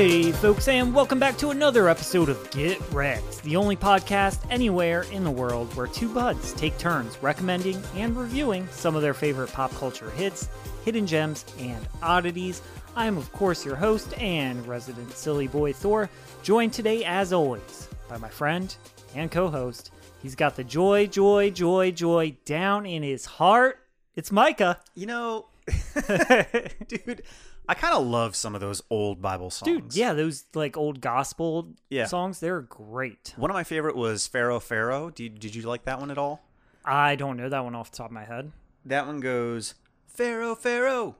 [0.00, 5.02] Hey, folks, and welcome back to another episode of Get Wrecked, the only podcast anywhere
[5.12, 9.52] in the world where two buds take turns recommending and reviewing some of their favorite
[9.52, 10.48] pop culture hits,
[10.86, 12.62] hidden gems, and oddities.
[12.96, 16.08] I am, of course, your host and resident silly boy Thor,
[16.42, 18.74] joined today, as always, by my friend
[19.14, 19.90] and co host.
[20.22, 23.80] He's got the joy, joy, joy, joy down in his heart.
[24.14, 24.80] It's Micah.
[24.94, 25.46] You know,
[26.88, 27.22] dude,
[27.70, 29.70] I kind of love some of those old Bible songs.
[29.70, 32.06] Dude, yeah, those like old gospel Yeah.
[32.06, 33.32] songs, they're great.
[33.36, 35.10] One of my favorite was Pharaoh Pharaoh.
[35.10, 36.42] Did, did you like that one at all?
[36.84, 38.50] I don't know that one off the top of my head.
[38.84, 39.74] That one goes,
[40.08, 41.14] Pharaoh Pharaoh,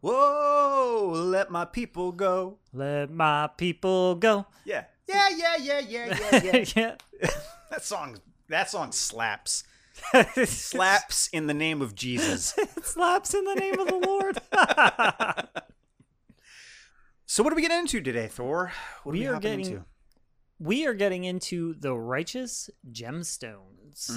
[0.00, 2.56] whoa, let my people go.
[2.72, 4.46] Let my people go.
[4.64, 4.84] Yeah.
[5.06, 6.64] Yeah, yeah, yeah, yeah, yeah, yeah.
[7.20, 7.30] yeah.
[7.70, 8.16] that song,
[8.48, 9.64] that song slaps.
[10.46, 12.54] Slaps in the name of Jesus.
[12.82, 14.40] Slaps in the name of the Lord.
[17.30, 18.72] So what are we getting into today, Thor?
[19.04, 19.84] What We are we are getting- into?
[20.58, 24.16] we are getting into the Righteous Gemstones.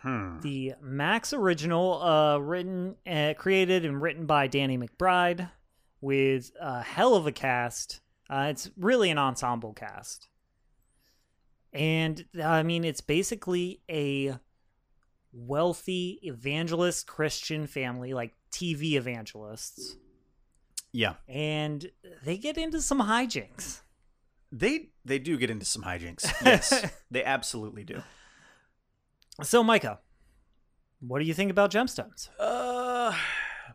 [0.00, 0.40] Hmm.
[0.40, 5.50] The Max original, uh, written, uh, created, and written by Danny McBride,
[6.00, 8.00] with a hell of a cast.
[8.30, 10.28] Uh, it's really an ensemble cast,
[11.70, 14.38] and I mean, it's basically a
[15.34, 19.98] wealthy evangelist Christian family, like TV evangelists,
[20.92, 21.14] Yeah.
[21.26, 21.90] and
[22.24, 23.80] they get into some hijinks.
[24.50, 26.30] They they do get into some hijinks.
[26.44, 28.02] Yes, they absolutely do.
[29.42, 30.00] So, Micah,
[31.00, 32.28] what do you think about gemstones?
[32.38, 33.14] Uh,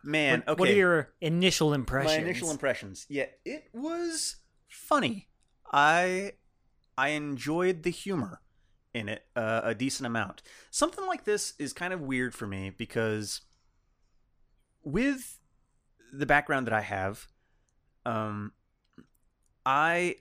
[0.04, 0.40] man.
[0.40, 0.60] What, okay.
[0.60, 2.16] what are your initial impressions?
[2.16, 3.06] My initial impressions.
[3.08, 4.36] Yeah, it was
[4.68, 5.28] funny.
[5.72, 6.32] I
[6.96, 8.40] I enjoyed the humor
[8.94, 10.42] in it uh, a decent amount.
[10.70, 13.42] Something like this is kind of weird for me because
[14.82, 15.37] with
[16.12, 17.26] the background that I have,
[18.06, 18.52] um,
[19.66, 20.16] I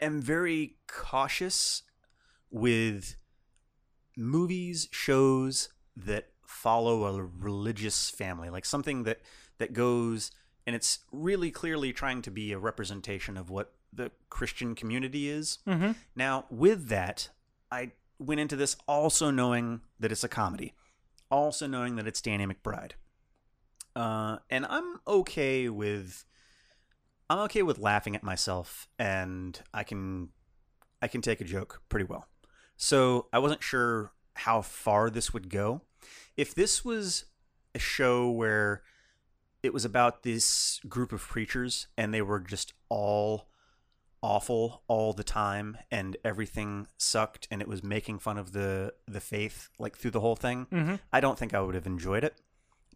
[0.00, 1.82] am very cautious
[2.50, 3.16] with
[4.16, 9.20] movies, shows that follow a religious family, like something that
[9.58, 10.30] that goes
[10.66, 15.58] and it's really clearly trying to be a representation of what the Christian community is.
[15.66, 15.96] Mhm.
[16.14, 17.30] Now, with that,
[17.70, 20.74] I went into this also knowing that it's a comedy,
[21.30, 22.92] also knowing that it's Danny McBride,
[23.96, 26.24] uh, and I'm okay with
[27.28, 30.30] I'm okay with laughing at myself, and I can
[31.02, 32.26] I can take a joke pretty well.
[32.76, 35.82] So I wasn't sure how far this would go.
[36.36, 37.26] If this was
[37.74, 38.82] a show where
[39.62, 43.48] it was about this group of preachers and they were just all
[44.22, 49.20] awful all the time and everything sucked and it was making fun of the the
[49.20, 51.00] faith like through the whole thing, Mhm.
[51.12, 52.38] I don't think I would have enjoyed it.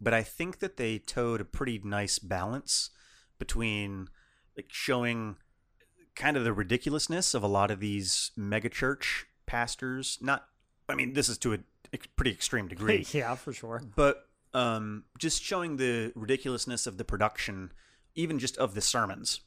[0.01, 2.89] But I think that they towed a pretty nice balance
[3.39, 4.09] between
[4.57, 5.37] like showing
[6.15, 10.17] kind of the ridiculousness of a lot of these megachurch pastors.
[10.21, 10.45] Not,
[10.89, 11.59] I mean, this is to a
[12.15, 13.81] pretty extreme degree, yeah, for sure.
[13.95, 17.71] but um, just showing the ridiculousness of the production,
[18.15, 19.41] even just of the sermons,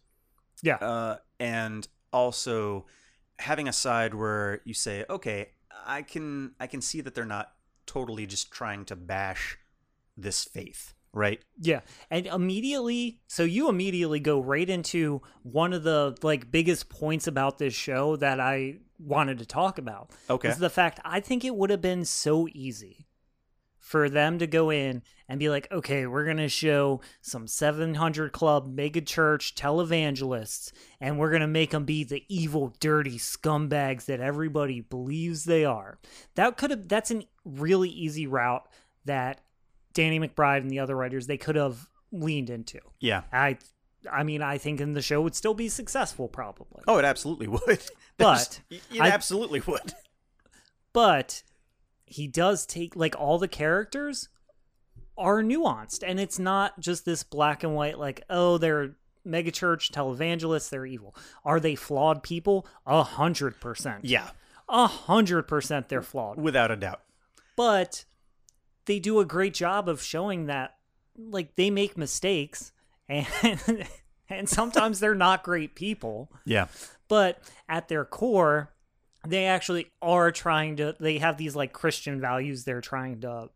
[0.62, 0.76] Yeah.
[0.76, 2.86] uh, and also
[3.38, 5.50] having a side where you say, okay,
[5.86, 7.52] I can I can see that they're not
[7.86, 9.56] totally just trying to bash
[10.18, 11.42] this faith, right?
[11.58, 11.80] Yeah.
[12.10, 17.58] And immediately, so you immediately go right into one of the like biggest points about
[17.58, 20.10] this show that I wanted to talk about.
[20.28, 20.48] Okay.
[20.48, 23.06] Is the fact I think it would have been so easy
[23.88, 28.32] for them to go in and be like, okay, we're going to show some 700
[28.32, 34.04] Club mega church televangelists, and we're going to make them be the evil, dirty scumbags
[34.04, 35.98] that everybody believes they are.
[36.34, 38.68] That could have, that's a really easy route
[39.06, 39.40] that
[39.98, 42.78] Danny McBride and the other writers, they could have leaned into.
[43.00, 43.22] Yeah.
[43.32, 43.58] I,
[44.10, 46.82] I mean, I think in the show would still be successful, probably.
[46.86, 47.80] Oh, it absolutely would.
[48.16, 49.94] But There's- it I- absolutely would.
[50.92, 51.42] but
[52.06, 54.28] he does take like all the characters
[55.16, 58.94] are nuanced and it's not just this black and white like oh they're
[59.26, 61.14] megachurch televangelists they're evil
[61.44, 64.30] are they flawed people a hundred percent Yeah,
[64.68, 67.02] a hundred percent they're flawed without a doubt.
[67.56, 68.04] but
[68.88, 70.74] they do a great job of showing that
[71.16, 72.72] like they make mistakes
[73.08, 73.26] and
[74.28, 76.66] and sometimes they're not great people Yeah.
[77.08, 77.38] but
[77.68, 78.72] at their core
[79.26, 83.50] they actually are trying to they have these like christian values they're trying to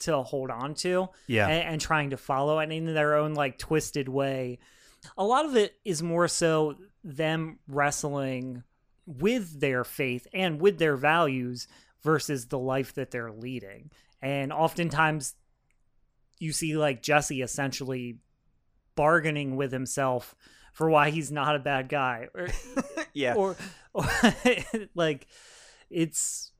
[0.00, 1.48] to hold on to Yeah.
[1.48, 4.58] and, and trying to follow and in their own like twisted way
[5.16, 8.62] a lot of it is more so them wrestling
[9.06, 11.68] with their faith and with their values
[12.02, 13.90] versus the life that they're leading
[14.22, 15.34] and oftentimes
[16.38, 18.18] you see like jesse essentially
[18.96, 20.34] bargaining with himself
[20.76, 22.28] for why he's not a bad guy.
[22.34, 22.48] Or,
[23.14, 23.34] yeah.
[23.34, 23.56] or,
[23.94, 24.06] or
[24.94, 25.26] like
[25.88, 26.52] it's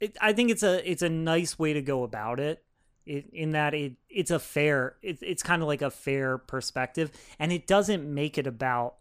[0.00, 2.64] it, I think it's a it's a nice way to go about it.
[3.06, 7.10] It, in that it it's a fair it, it's kind of like a fair perspective
[7.38, 8.96] and it doesn't make it about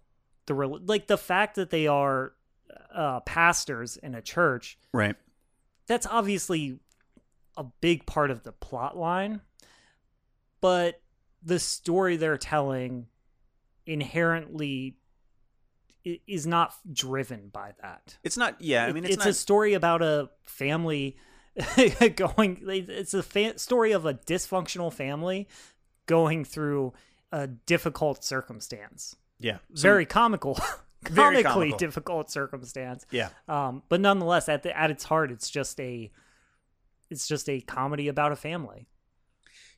[0.45, 2.31] the rel- like the fact that they are
[2.95, 5.17] uh pastors in a church right.
[5.85, 6.79] that's obviously
[7.59, 9.41] a big part of the plot line
[10.61, 11.01] but
[11.43, 13.05] the story they're telling
[13.85, 14.95] inherently
[16.27, 18.61] is not driven by that It's not.
[18.61, 18.85] Yeah.
[18.85, 19.29] I mean, it's, it's, not.
[19.29, 21.17] a story about a family
[22.15, 25.47] going it's a fa- story of a dysfunctional family
[26.05, 26.93] going through
[27.31, 29.57] a difficult circumstance yeah.
[29.73, 30.57] So- very comical
[31.03, 31.77] Very comically comical.
[31.77, 33.29] difficult circumstance Yeah.
[33.47, 36.11] um, but nonetheless, at the, at its heart, it's just a
[37.09, 38.87] it's just a comedy about a family.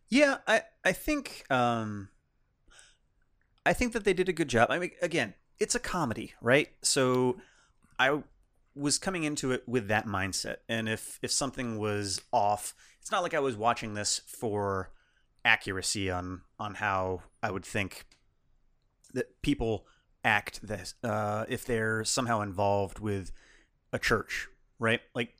[0.10, 2.10] Yeah, I I think um
[3.66, 4.70] I think that they did a good job.
[4.70, 6.70] I mean again, it's a comedy, right?
[6.82, 7.38] So
[7.98, 8.22] I
[8.76, 10.58] was coming into it with that mindset.
[10.68, 14.92] And if if something was off, it's not like I was watching this for
[15.46, 18.06] accuracy on on how I would think
[19.14, 19.86] that people
[20.24, 23.32] act this uh if they're somehow involved with
[23.94, 24.48] a church,
[24.78, 25.02] right?
[25.16, 25.36] Like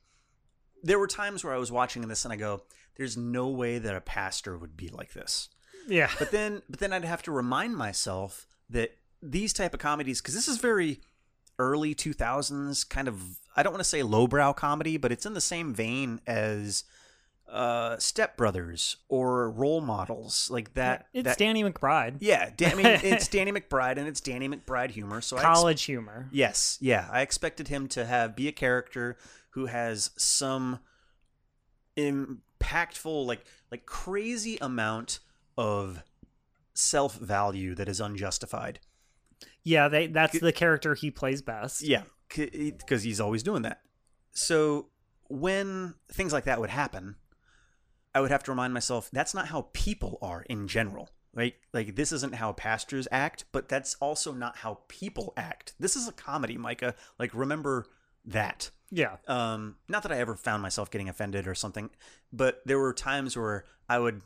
[0.82, 2.62] there were times where I was watching this and I go,
[2.96, 5.48] there's no way that a pastor would be like this.
[5.88, 10.20] Yeah, But then but then I'd have to remind myself that these type of comedies
[10.20, 11.00] cuz this is very
[11.58, 13.20] early 2000s kind of
[13.56, 16.84] I don't want to say lowbrow comedy, but it's in the same vein as
[17.48, 22.74] uh Step Brothers or role models like that it's that, Danny McBride, Yeah, Dan, I
[22.76, 25.20] mean it's Danny McBride and it's Danny McBride humor.
[25.20, 26.28] So I ex- college humor.
[26.32, 27.08] Yes, yeah.
[27.10, 29.16] I expected him to have be a character
[29.52, 30.80] who has some
[31.96, 35.20] impactful, like like crazy amount
[35.56, 36.02] of
[36.74, 38.80] self value that is unjustified.
[39.64, 41.82] Yeah, they that's the character he plays best.
[41.82, 43.80] Yeah, because he's always doing that.
[44.32, 44.88] So
[45.28, 47.16] when things like that would happen,
[48.14, 51.10] I would have to remind myself that's not how people are in general.
[51.34, 51.54] Right?
[51.72, 55.72] Like this isn't how pastors act, but that's also not how people act.
[55.80, 56.94] This is a comedy, Micah.
[57.18, 57.86] Like remember
[58.26, 58.70] that.
[58.94, 61.88] Yeah, um not that i ever found myself getting offended or something
[62.30, 64.20] but there were times where i would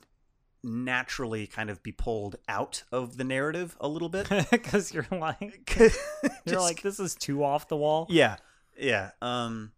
[0.64, 5.78] naturally kind of be pulled out of the narrative a little bit because you're like
[6.44, 8.06] you're like this is too off the wall.
[8.10, 8.36] yeah
[8.76, 9.70] yeah um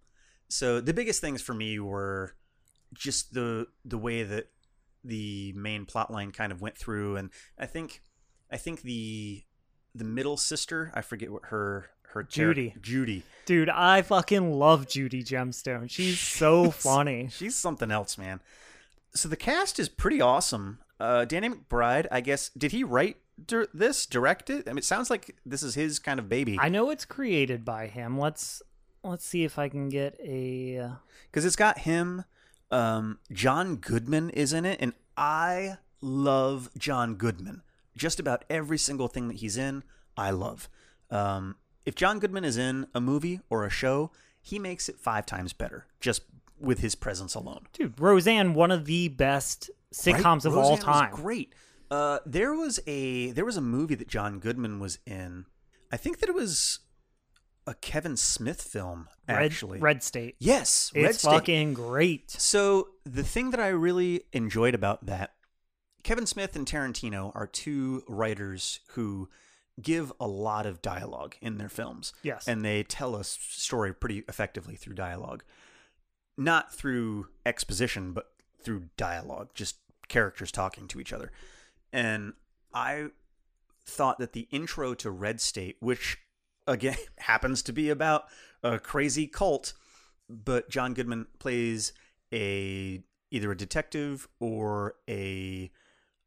[0.48, 2.34] so the biggest things for me were
[2.94, 4.46] just the the way that
[5.04, 8.02] the main plot line kind of went through and i think
[8.50, 9.42] i think the
[9.94, 12.74] the middle sister i forget what her her char- Judy.
[12.80, 15.88] judy Dude, I fucking love Judy Gemstone.
[15.90, 17.28] She's so funny.
[17.32, 18.40] She's something else, man.
[19.14, 20.80] So the cast is pretty awesome.
[21.00, 23.16] Uh, Danny McBride, I guess, did he write
[23.46, 24.66] dir- this, direct it?
[24.68, 27.64] I mean, it sounds like this is his kind of baby I know it's created
[27.64, 28.18] by him.
[28.18, 28.62] Let's
[29.02, 30.78] let's see if I can get a.
[30.78, 30.90] uh,
[31.30, 32.24] because it's got him.
[32.70, 37.62] Um, John Goodman is in it, and I love John Goodman.
[37.96, 39.82] Just about every single thing that he's in,
[40.18, 40.68] I love.
[41.10, 41.56] Um,
[41.88, 45.52] if John Goodman is in a movie or a show, he makes it five times
[45.52, 46.22] better just
[46.60, 47.66] with his presence alone.
[47.72, 50.44] Dude, Roseanne, one of the best sitcoms Right?
[50.46, 51.10] of all Roseanne was time.
[51.14, 51.54] great.
[51.90, 55.46] Uh, there was a there was a movie that John Goodman was in.
[55.90, 56.80] I think that it was
[57.66, 59.08] a Kevin Smith film.
[59.28, 60.36] Red, Actually, Red State.
[60.38, 61.30] yes, Red It's State.
[61.30, 62.30] fucking great.
[62.30, 65.32] So the thing that I really enjoyed about that,
[66.02, 69.28] Kevin Smith and Tarantino are two writers who
[69.80, 72.12] give a lot of dialogue in their films.
[72.22, 72.48] Yes.
[72.48, 75.44] and they tell a story pretty effectively through dialogue.
[76.36, 78.30] Not through exposition but
[78.62, 79.76] through dialogue just
[80.08, 81.30] characters talking to each other.
[81.92, 82.34] And
[82.74, 83.06] i
[83.84, 86.18] thought that the intro to red state which
[86.66, 88.24] again happens to be about
[88.62, 89.72] a crazy cult
[90.28, 91.92] but john goodman plays
[92.32, 95.70] a either a detective or a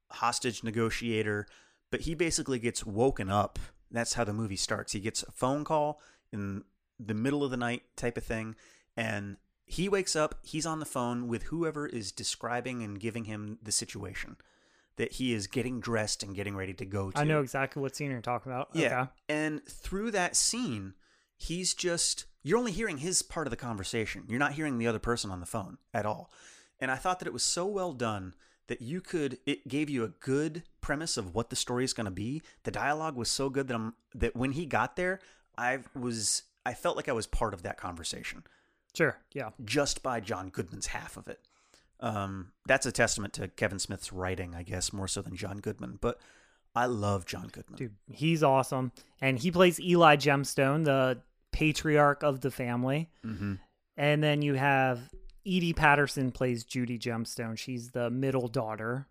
[0.09, 1.45] hostage negotiator
[1.91, 3.59] but he basically gets woken up.
[3.91, 4.93] That's how the movie starts.
[4.93, 6.63] He gets a phone call in
[6.99, 8.55] the middle of the night type of thing
[8.97, 13.57] and he wakes up, he's on the phone with whoever is describing and giving him
[13.63, 14.35] the situation
[14.97, 17.17] that he is getting dressed and getting ready to go to.
[17.17, 18.69] I know exactly what scene you're talking about.
[18.73, 19.01] Yeah.
[19.01, 19.11] Okay.
[19.29, 20.93] And through that scene,
[21.37, 24.23] he's just you're only hearing his part of the conversation.
[24.27, 26.31] You're not hearing the other person on the phone at all.
[26.79, 28.33] And I thought that it was so well done
[28.71, 32.05] that you could it gave you a good premise of what the story is going
[32.05, 32.41] to be.
[32.63, 35.19] The dialogue was so good that I'm that when he got there,
[35.57, 38.43] I was I felt like I was part of that conversation
[38.95, 39.17] Sure.
[39.33, 39.49] Yeah.
[39.65, 41.41] just by John Goodman's half of it.
[41.99, 45.97] Um, that's a testament to Kevin Smith's writing, I guess, more so than John Goodman.
[45.99, 46.17] But
[46.73, 47.77] I love John Goodman.
[47.77, 48.93] Dude, he's awesome.
[49.19, 51.19] And he plays Eli Gemstone, the
[51.51, 53.09] patriarch of the family.
[53.21, 53.55] hmm
[53.97, 55.09] And then you have
[55.43, 57.57] Edi Patterson plays Judy Gemstone.
[57.57, 59.07] She's the middle daughter.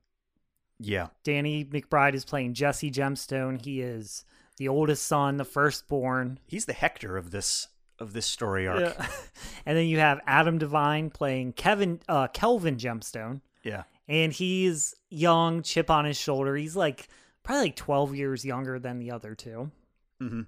[0.79, 1.09] Yeah.
[1.25, 3.63] Danny McBride is playing Jesse Gemstone.
[3.63, 4.25] He is
[4.57, 6.39] the oldest son, the firstborn.
[6.47, 7.69] He's the Hector of this
[7.99, 8.81] of this story arc.
[8.81, 9.07] Yeah.
[9.67, 13.43] and then you have Adam Devine playing Kevin uh, Kelvin Gemstone.
[13.63, 13.83] Yeah.
[14.09, 16.57] And he's young, chip on his shoulder.
[16.57, 17.09] He's like
[17.43, 19.71] probably like 12 years younger than the other two.
[20.19, 20.43] hmm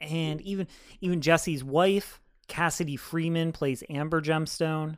[0.00, 0.66] And even
[1.02, 4.96] even Jesse's wife, Cassidy Freeman, plays Amber Gemstone.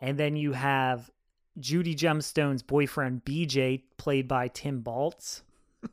[0.00, 1.10] And then you have
[1.58, 5.42] Judy Gemstone's boyfriend, BJ, played by Tim Baltz.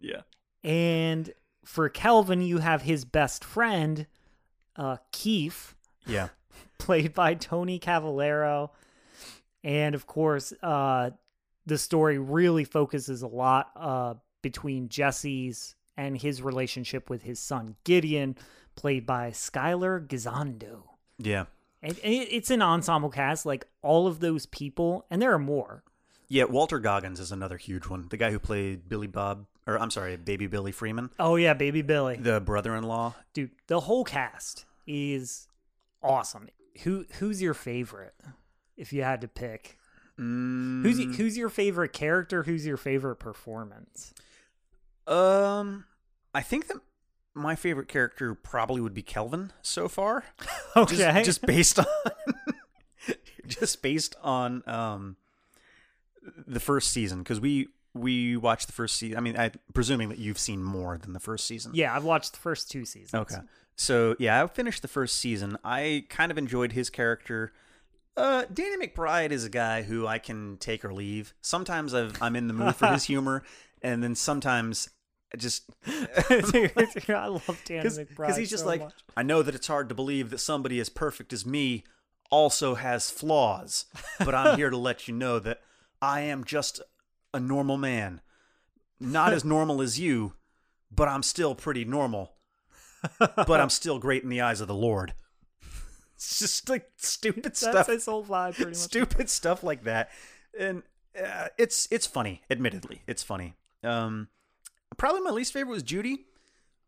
[0.00, 0.20] Yeah.
[0.62, 1.32] And
[1.64, 4.06] for Kelvin, you have his best friend,
[4.76, 5.74] uh, Keith,
[6.06, 6.28] Yeah.
[6.78, 8.70] played by Tony Cavalero.
[9.64, 11.10] And of course, uh,
[11.66, 17.74] the story really focuses a lot uh, between Jesse's and his relationship with his son
[17.82, 18.36] Gideon,
[18.78, 20.84] played by Skyler Gisondo.
[21.18, 21.46] Yeah.
[21.82, 25.38] And and it, it's an ensemble cast, like all of those people, and there are
[25.38, 25.82] more.
[26.28, 28.06] Yeah, Walton Goggins is another huge one.
[28.10, 31.82] The guy who played Billy Bob, or I'm sorry, Baby Billy Freeman, Oh yeah, Baby
[31.82, 33.14] Billy, the brother-in-law.
[33.32, 33.50] dude.
[33.66, 35.48] The whole cast is
[36.02, 36.48] awesome.
[36.82, 38.14] Who who's your favorite?
[38.76, 39.76] If you had to pick,
[40.18, 42.42] Mm, who's who's your favorite character?
[42.42, 44.12] Who's your favorite performance?
[45.06, 45.84] um,
[46.34, 46.78] I think that
[47.38, 50.24] my favorite character probably would be Kelvin so far.
[50.76, 51.86] Okay, Just, just based on,
[53.46, 55.16] just based on um,
[56.46, 59.16] the first season because we we watched the first season.
[59.16, 61.72] I mean, I presuming that you've seen more than the first season.
[61.74, 63.14] yeah, I've watched the first two seasons.
[63.14, 63.42] Okay.
[63.76, 65.56] So yeah, I finished the first season.
[65.64, 67.52] I kind of enjoyed his character.
[68.16, 71.34] Uh, Danny McBride is a guy who I can take or leave.
[71.40, 73.44] Sometimes I've, I'm in the mood for his humor,
[73.80, 74.90] and then sometimes I
[75.36, 76.72] just Dude,
[77.10, 78.94] I love Dan because he's just so like much.
[79.16, 81.84] I know that it's hard to believe that somebody as perfect as me
[82.30, 83.86] also has flaws,
[84.18, 85.60] but I'm here to let you know that
[86.00, 86.80] I am just
[87.34, 88.20] a normal man,
[89.00, 90.34] not as normal as you,
[90.90, 92.34] but I'm still pretty normal.
[93.18, 95.14] but I'm still great in the eyes of the Lord.
[96.16, 98.76] It's just like stupid That's stuff, That's his whole vibe, pretty much.
[98.76, 100.10] stupid stuff like that,
[100.58, 100.82] and
[101.16, 102.42] uh, it's it's funny.
[102.50, 103.54] Admittedly, it's funny.
[103.84, 104.26] Um,
[104.96, 106.24] probably my least favorite was Judy.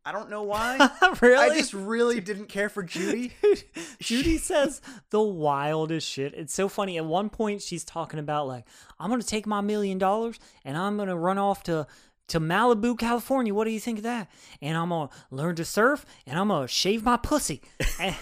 [0.05, 0.79] I don't know why.
[1.21, 1.37] really?
[1.37, 3.33] I just really didn't care for Judy.
[4.01, 4.81] Judy says
[5.11, 6.33] the wildest shit.
[6.35, 6.97] It's so funny.
[6.97, 8.65] At one point, she's talking about like,
[8.99, 11.87] I'm gonna take my million dollars and I'm gonna run off to
[12.29, 13.53] to Malibu, California.
[13.53, 14.31] What do you think of that?
[14.63, 17.61] And I'm gonna learn to surf and I'm gonna shave my pussy.
[18.01, 18.17] and,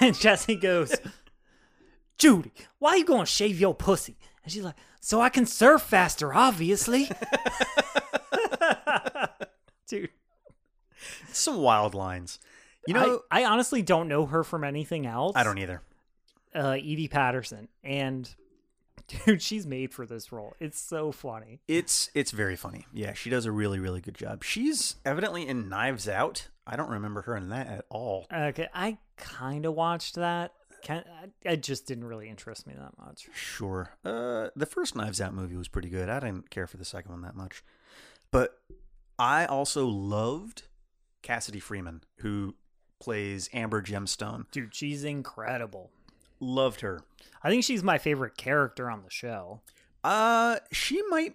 [0.00, 0.94] and Jesse goes,
[2.18, 4.18] Judy, why are you gonna shave your pussy?
[4.48, 7.10] And she's like, so I can surf faster, obviously.
[9.86, 10.08] Dude.
[11.34, 12.38] Some wild lines.
[12.86, 15.34] You know, I, I honestly don't know her from anything else.
[15.36, 15.82] I, don't either.
[16.54, 18.34] uh, Edi Patterson, and
[19.26, 20.54] dude, she's made for this role.
[20.60, 21.60] It's so funny.
[21.68, 22.86] It's it's very funny.
[22.94, 24.42] Yeah, she does a really really good job.
[24.42, 26.48] She's evidently in Knives Out.
[26.66, 28.26] I don't remember her in that at all.
[28.32, 30.52] Okay, I kind of watched that.
[30.82, 33.28] Can I, it just didn't really interest me that much.
[33.34, 33.92] Sure.
[34.04, 36.08] Uh, the first Knives Out movie was pretty good.
[36.08, 37.64] I didn't care for the second one that much,
[38.30, 38.60] but
[39.18, 40.62] I also loved
[41.22, 42.54] Cassidy Freeman, who
[43.00, 44.50] plays Amber Gemstone.
[44.50, 45.90] Dude, she's incredible.
[46.40, 47.02] Loved her.
[47.42, 49.60] I think she's my favorite character on the show.
[50.04, 51.34] Uh, she might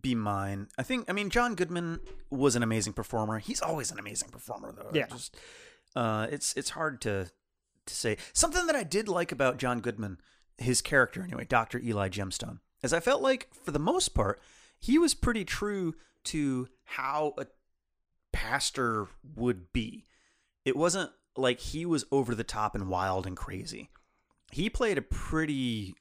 [0.00, 0.68] be mine.
[0.78, 1.08] I think.
[1.08, 3.38] I mean, John Goodman was an amazing performer.
[3.38, 4.90] He's always an amazing performer, though.
[4.92, 5.06] Yeah.
[5.06, 5.36] Just,
[5.96, 7.30] uh, it's it's hard to
[7.88, 10.18] to say something that I did like about John Goodman,
[10.56, 14.40] his character anyway, Doctor Eli Gemstone, as I felt like for the most part
[14.80, 17.46] he was pretty true to how a
[18.32, 20.06] pastor would be.
[20.64, 23.90] It wasn't like he was over the top and wild and crazy.
[24.52, 25.94] He played a pretty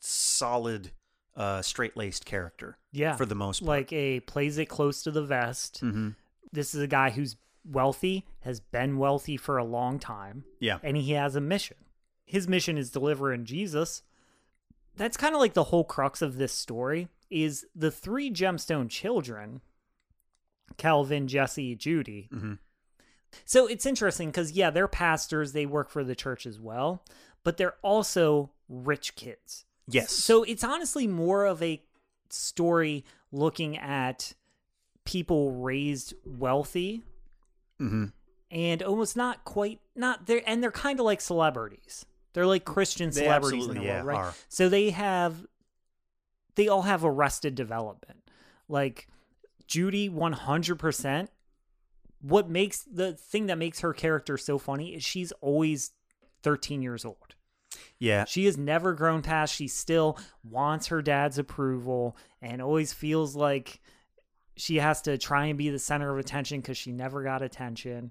[0.00, 0.92] solid,
[1.36, 3.68] uh, straight laced character Yeah, for the most part.
[3.68, 5.78] like a plays it close to the vest.
[5.80, 6.10] hmm
[6.52, 7.36] This is a guy who's
[7.66, 10.44] wealthy, has been wealthy for a long time.
[10.60, 10.78] Yeah.
[10.82, 11.76] and he has a mission.
[12.24, 14.02] His mission is delivering Jesus.
[14.96, 19.60] That's kind of like the whole crux of this story is the three gemstone children,
[20.76, 22.28] Calvin, Jesse, Judy.
[22.32, 22.54] hmm
[23.44, 27.04] So it's interesting cuz yeah, they're pastors, they work for the church as well,
[27.44, 29.64] but they're also rich kids.
[29.88, 30.10] Yes.
[30.12, 31.82] So it's honestly more of a
[32.30, 34.32] story looking at
[35.04, 37.04] people raised wealthy
[37.78, 38.06] hmm
[38.50, 43.10] and almost not quite not there and they're kind of like celebrities they're like christian
[43.10, 44.34] They celebrities in the yeah, world right are.
[44.48, 45.46] so they have
[46.54, 48.22] they all have arrested development
[48.68, 49.08] Like
[49.66, 51.28] Judy 100%
[52.22, 55.92] what makes the thing that makes her character so funny is she's always
[56.42, 57.34] 13 years old.
[57.98, 58.24] Yeah.
[58.24, 59.54] She has never grown past.
[59.54, 63.80] She still wants her dad's approval and always feels like
[64.56, 68.10] she has to try and be the center of attention because she never got attention.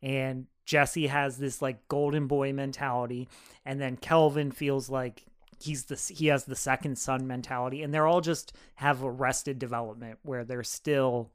[0.00, 3.28] And Jesse has this like golden boy mentality.
[3.64, 5.26] And then Kelvin feels like
[5.60, 7.82] he's the he has the second son mentality.
[7.82, 11.30] And they're all just have arrested development where they're still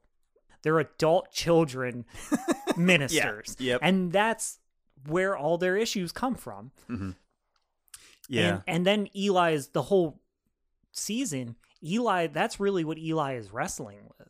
[0.62, 2.04] they're adult children
[2.76, 3.56] ministers.
[3.58, 3.80] Yep.
[3.82, 4.58] And that's
[5.06, 6.72] where all their issues come from.
[6.88, 7.10] hmm
[8.28, 8.48] Yeah.
[8.48, 10.20] And, and then Eli is the whole
[10.92, 11.54] season.
[11.82, 14.28] Eli, that's really what Eli is wrestling with.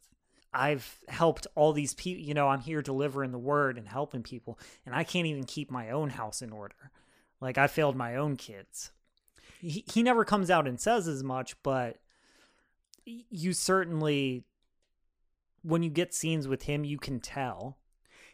[0.52, 4.58] I've helped all these people, you know, I'm here delivering the word and helping people,
[4.86, 6.90] and I can't even keep my own house in order.
[7.40, 8.90] Like, I failed my own kids.
[9.60, 11.98] He, he never comes out and says as much, but
[13.04, 14.44] you certainly,
[15.62, 17.78] when you get scenes with him, you can tell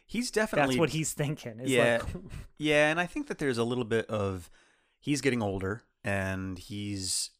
[0.05, 1.61] he's definitely that's what he's thinking.
[1.63, 1.99] Yeah.
[2.01, 2.23] like,
[2.57, 4.49] Yeah, and I think that there's a little bit of
[4.99, 7.31] he's getting older and he's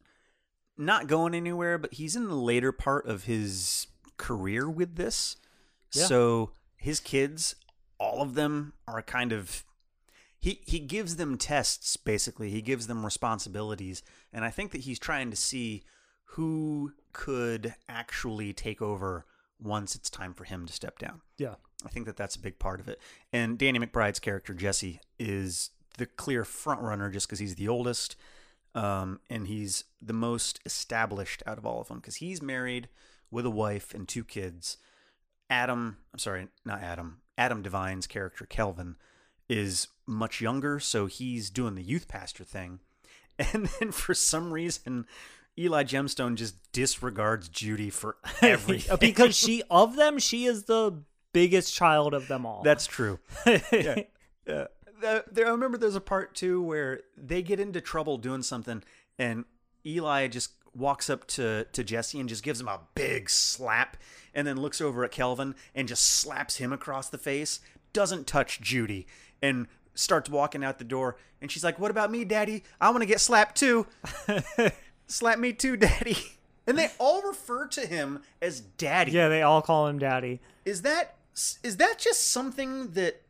[0.78, 3.88] not going anywhere, but he's in the later part of his
[4.18, 5.38] career with this.
[5.94, 6.06] Yeah.
[6.06, 7.56] So his kids,
[8.00, 9.64] all of them are kind of
[10.40, 12.50] he he gives them tests basically.
[12.50, 15.84] He gives them responsibilities, and I think that he's trying to see
[16.30, 19.26] who could actually take over
[19.60, 21.22] once it's time for him to step down.
[21.38, 21.56] yeah.
[21.86, 23.00] I think that that's a big part of it.
[23.32, 28.16] And Danny McBride's character Jesse is the clear front runner just because he's the oldest,
[28.74, 32.90] um, and he's the most established out of all of them because he's married
[33.32, 34.78] with a wife and two kids.
[35.50, 37.22] Adam, I'm sorry, not Adam.
[37.38, 38.96] Adam Devine's character Kelvin
[39.50, 42.80] is much younger, so he's doing the youth pastor thing.
[43.38, 45.08] And then for some reason,
[45.60, 51.02] Eli Gemstone just disregards Judy for everything because she of them, she is the
[51.34, 52.64] biggest child of them all.
[52.64, 53.20] That's true.
[53.46, 54.04] yeah.
[54.48, 54.68] Yeah.
[55.02, 58.84] There, I remember there's a part too where they get into trouble doing something,
[59.20, 59.44] and
[59.86, 63.98] Eli just walks up to, to Jesse and just gives him a big slap,
[64.34, 67.60] and then looks over at Kelvin and just slaps him across the face.
[67.94, 69.08] Doesn't touch Judy,
[69.42, 71.18] and starts walking out the door.
[71.42, 72.64] And she's like, "What about me, Daddy?
[72.82, 73.88] I want to get slapped too.
[75.08, 76.18] Slap me too, Daddy."
[76.68, 79.12] And they all refer to him as Daddy.
[79.12, 80.42] yeah, they all call him daddy.
[80.66, 81.16] Is that
[81.64, 83.22] is that just something that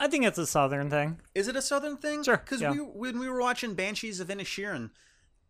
[0.00, 1.20] I think it's a southern thing.
[1.36, 2.24] Is it a southern thing?
[2.24, 2.72] Sure, Because yeah.
[2.72, 4.90] we when we were watching Banshees of Inisherin,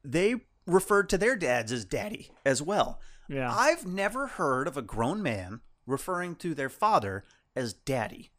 [0.05, 3.01] they referred to their dads as daddy as well.
[3.29, 3.53] Yeah.
[3.55, 7.25] I've never heard of a grown man referring to their father
[7.57, 8.31] as daddy.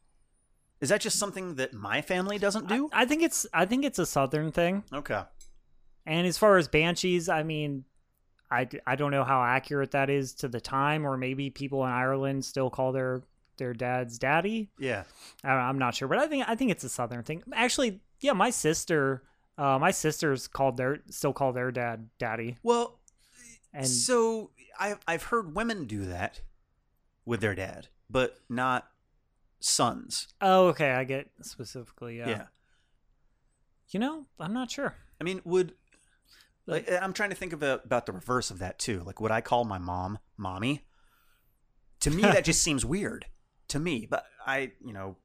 [0.81, 2.89] Is that just something that my family doesn't do?
[2.91, 4.83] I think it's I think it's a southern thing.
[4.91, 5.23] okay.
[6.05, 7.85] And as far as banshees, I mean,
[8.51, 11.89] I, I don't know how accurate that is to the time, or maybe people in
[11.89, 13.23] Ireland still call their
[13.57, 14.69] their dads daddy.
[14.77, 15.03] Yeah.
[15.43, 17.43] I, I'm not sure, but I think I think it's a southern thing.
[17.53, 19.23] Actually, yeah, my sister,
[19.57, 22.99] uh, my sisters called their still call their dad daddy, Well,
[23.73, 26.41] and so I've I've heard women do that
[27.25, 28.87] with their dad, but not
[29.59, 30.27] sons.
[30.41, 32.17] oh, okay, I get specifically.
[32.17, 32.29] Yeah.
[32.29, 32.45] yeah.
[33.89, 34.95] You know, I'm not sure.
[35.21, 35.73] I mean, would
[36.65, 39.03] like I'm trying to think about about the reverse of that too.
[39.05, 40.85] Like, would I call my mom mommy?
[42.01, 43.25] To me, that just seems weird.
[43.69, 45.15] To me, but I, you know,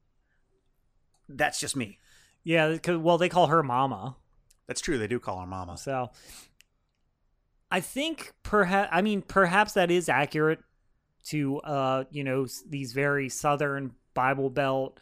[1.28, 1.98] that's just me.
[2.44, 4.16] Yeah, well, they call her mama.
[4.66, 4.98] That's true.
[4.98, 5.76] They do call her mama.
[5.76, 6.10] So
[7.70, 10.60] I think perhaps I mean perhaps that is accurate
[11.24, 14.98] to uh you know these very southern Bible Belt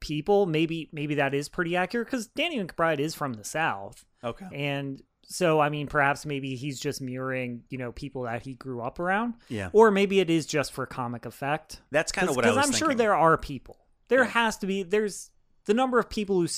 [0.00, 0.46] people.
[0.46, 4.46] Maybe maybe that is pretty accurate because Danny McBride is from the South, Okay.
[4.52, 8.80] and so I mean perhaps maybe he's just mirroring you know people that he grew
[8.80, 9.68] up around, Yeah.
[9.72, 11.82] or maybe it is just for comic effect.
[11.90, 12.78] That's kind of what I was I'm thinking.
[12.78, 13.76] sure there are people.
[14.08, 14.30] There Yeah.
[14.30, 14.82] has to be.
[14.82, 15.30] There's
[15.70, 16.48] the number of people who,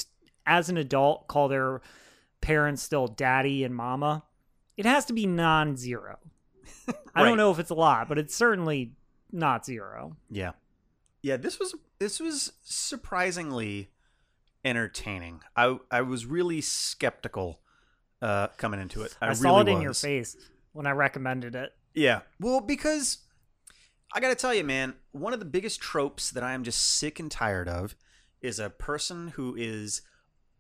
[0.46, 1.82] as an adult, call their
[2.40, 4.24] parents still daddy and mama.
[4.78, 6.18] It has to be non-zero.
[7.14, 8.94] I don't know if it's a lot, but it's certainly
[9.30, 10.16] not zero.
[10.30, 10.52] Yeah.
[11.20, 13.90] Yeah, this was this was surprisingly
[14.64, 15.42] entertaining.
[15.54, 17.60] I I was really skeptical
[18.22, 19.14] uh coming into it.
[19.20, 20.38] I, I, really saw it in your face
[20.72, 21.74] when I recommended it.
[21.92, 22.22] Yeah.
[22.40, 23.18] Well, because
[24.14, 26.80] I got to tell you, man, one of the biggest tropes that I am just
[26.80, 27.94] sick and tired of
[28.42, 30.02] is a person who is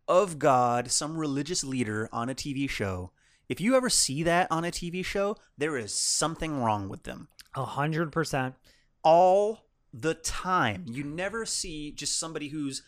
[0.08, 3.12] of God, some religious leader on a TV show.
[3.48, 7.28] If you ever see that on a TV show, there is something wrong with them.
[7.54, 8.54] A hundred percent.
[9.02, 10.84] All the time.
[10.86, 12.82] You never see just somebody who's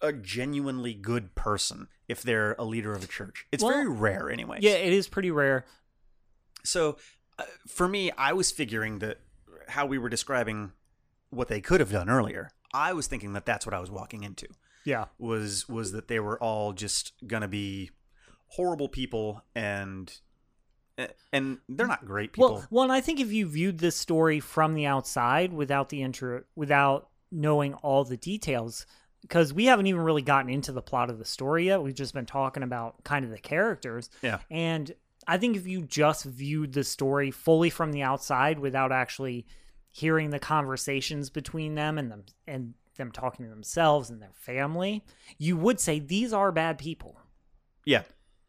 [0.00, 3.46] a genuinely good person if they're a leader of a church.
[3.50, 4.58] It's Well, very rare anyway.
[4.60, 5.64] Yeah, it is pretty rare.
[6.64, 6.98] So
[7.38, 9.20] uh, for me, I was figuring that
[9.68, 10.72] how we were describing
[11.30, 12.50] what they could have done earlier.
[12.74, 14.48] I was thinking that that's what I was walking into.
[14.84, 15.06] Yeah.
[15.18, 17.90] Was was that they were all just gonna be
[18.48, 20.12] horrible people and
[21.32, 22.52] and they're not great people.
[22.52, 26.02] Well, well, and I think if you viewed this story from the outside without the
[26.02, 28.86] intro, without knowing all the details,
[29.22, 31.82] because we haven't even really gotten into the plot of the story yet.
[31.82, 34.10] We've just been talking about kind of the characters.
[34.22, 34.38] Yeah.
[34.50, 34.94] And
[35.26, 39.46] I think if you just viewed the story fully from the outside without actually
[39.94, 45.04] hearing the conversations between them and them and them talking to themselves and their family,
[45.38, 47.16] you would say these are bad people.
[47.86, 48.02] Yeah.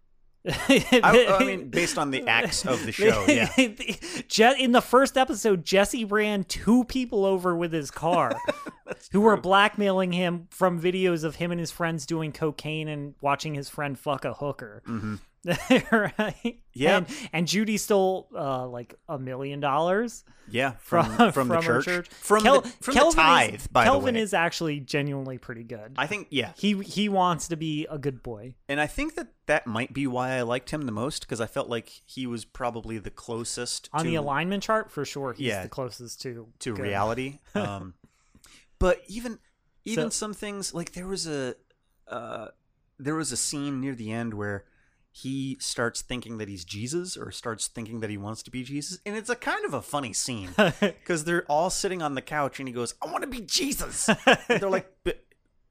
[0.48, 3.52] I, I, mean, based on the acts of the show, yeah.
[4.60, 8.36] In the first episode, Jesse ran two people over with his car
[9.12, 13.54] who were blackmailing him from videos of him and his friends doing cocaine and watching
[13.54, 14.82] his friend fuck a hooker.
[14.88, 15.16] Mm-hmm.
[15.92, 16.60] right?
[16.74, 16.98] Yeah.
[16.98, 20.24] And, and Judy stole uh, like a million dollars.
[20.50, 21.86] Yeah, from from, from the church.
[21.86, 22.08] church.
[22.10, 23.56] from Kel- the, from Kelvin the tithe.
[23.56, 25.94] Is, by Kelvin the way, is actually genuinely pretty good.
[25.98, 29.28] I think yeah, he he wants to be a good boy, and I think that
[29.48, 32.46] that might be why I liked him the most because I felt like he was
[32.46, 35.34] probably the closest on to, the alignment chart for sure.
[35.34, 35.64] He's Yeah.
[35.64, 36.82] the closest to to good.
[36.82, 37.40] reality.
[37.56, 37.94] Um,
[38.80, 39.40] but even
[39.86, 41.56] even So- some things like there was a
[42.08, 42.48] uh,
[43.00, 44.66] there was a scene near the end where
[45.18, 49.00] he starts thinking that he's Jesus or starts thinking that he wants to be Jesus,
[49.06, 50.50] and it's a kind of a funny scene
[50.82, 54.10] because they're all sitting on the couch and he goes, "I want to be Jesus."
[54.50, 55.24] And they're like, but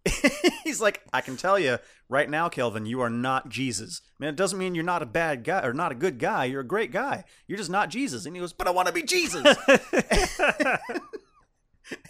[0.64, 1.76] he's like, "I can tell you
[2.08, 4.00] right now, Kelvin, you are not Jesus.
[4.18, 6.46] Man, it doesn't mean you're not a bad guy or not a good guy.
[6.46, 7.24] You're a great guy.
[7.46, 9.44] You're just not Jesus." And he goes, "But I want to be Jesus."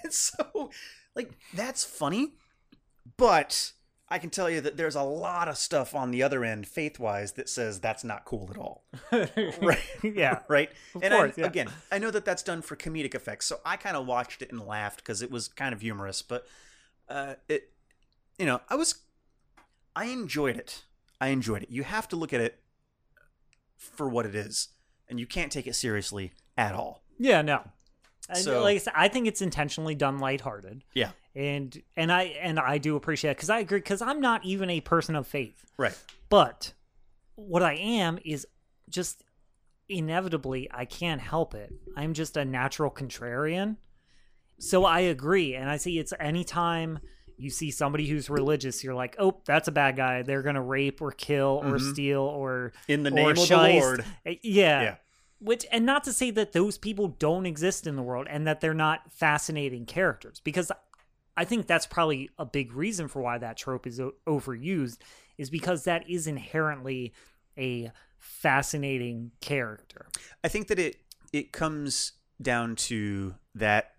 [0.05, 0.71] and so,
[1.17, 2.35] like, that's funny,
[3.17, 3.73] but
[4.15, 7.01] I can tell you that there's a lot of stuff on the other end, faith
[7.01, 8.85] wise, that says that's not cool at all.
[9.61, 9.81] right?
[10.05, 10.39] yeah.
[10.49, 10.71] Right?
[10.95, 11.47] Of and course, I, yeah.
[11.49, 14.53] again, I know that that's done for comedic effects, so I kind of watched it
[14.53, 16.47] and laughed because it was kind of humorous, but
[17.09, 17.73] uh, it,
[18.39, 19.01] you know, I was,
[19.97, 20.85] I enjoyed it.
[21.21, 21.71] I enjoyed it.
[21.73, 22.61] You have to look at it
[23.77, 24.69] for what it is,
[25.09, 27.03] and you can't take it seriously at all.
[27.19, 27.65] Yeah, no.
[28.33, 30.85] So- like I said, I think it's intentionally done lighthearted.
[30.95, 31.11] Yeah.
[31.37, 34.71] And and I and I do appreciate it because I agree because I'm not even
[34.71, 35.65] a person of faith.
[35.77, 35.99] Right.
[36.29, 36.73] But
[37.35, 38.47] what I am is
[38.89, 39.25] just
[39.89, 41.73] inevitably I can't help it.
[41.97, 43.77] I'm just a natural contrarian.
[44.59, 45.55] So I agree.
[45.55, 47.01] And I see it's anytime
[47.37, 50.23] you see somebody who's religious, you're like, oh, that's a bad guy.
[50.23, 51.93] They're gonna rape or kill or Mhm.
[51.93, 53.57] steal or In the name of the.
[53.57, 54.01] Lord.
[54.25, 54.83] Uh, Yeah.
[54.83, 54.97] Yeah.
[55.41, 58.61] Which and not to say that those people don't exist in the world and that
[58.61, 60.71] they're not fascinating characters because
[61.37, 64.99] I think that's probably a big reason for why that trope is o- overused
[65.37, 67.13] is because that is inherently
[67.59, 70.07] a fascinating character.
[70.43, 70.97] I think that it
[71.33, 73.93] it comes down to that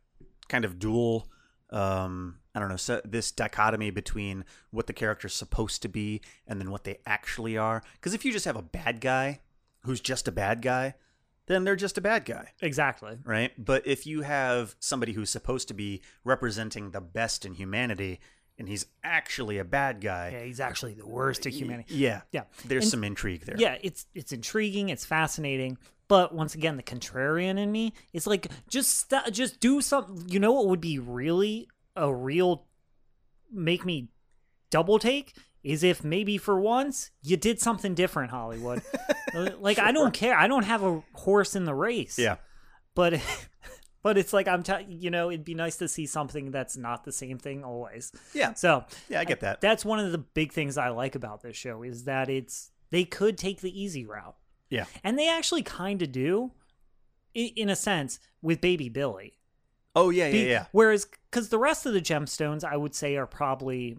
[0.48, 1.28] kind of dual
[1.72, 6.62] um I don't know, so this dichotomy between what the character's supposed to be and
[6.62, 7.84] then what they actually are.
[7.96, 9.42] Because if you just have a bad guy
[9.82, 10.96] who's just a bad guy,
[11.48, 13.18] then they're just a bad guy, Exactly.
[13.24, 13.52] right?
[13.64, 18.20] But if you have somebody who's supposed to be representing the best in humanity
[18.58, 21.94] and he's actually a bad guy, Yeah, he's actually the worst of humanity.
[21.96, 22.44] yeah, Yeah.
[22.66, 23.56] there's And- some intrigue there.
[23.60, 25.78] Yeah, it's it's intriguing, it's fascinating,
[26.08, 30.28] but once again, the contrarian in me is like just st- just do something.
[30.30, 32.66] You know what would be really a real
[33.52, 34.10] make me
[34.70, 38.82] double take is if maybe for once you did something different, Hollywood.
[39.60, 40.34] Like I don't care.
[40.38, 42.18] I don't have a horse in the race.
[42.18, 42.38] Yeah.
[42.94, 43.20] but.
[44.02, 47.06] But it's like I'm, t- you know, it'd be nice to see something that's not
[47.06, 48.12] the same thing always.
[48.36, 48.54] Yeah.
[48.54, 49.62] So Yeah, I get that.
[49.62, 53.04] that's one of the big things I like about this show is that it's they
[53.04, 54.36] could take the easy route.
[54.70, 54.86] Yeah.
[55.04, 56.52] And they actually kind of do
[57.34, 59.40] in a sense with Baby Billy.
[59.96, 60.66] Oh yeah, yeah, Be- yeah.
[60.72, 63.98] Whereas cuz the rest of the gemstones I would say are probably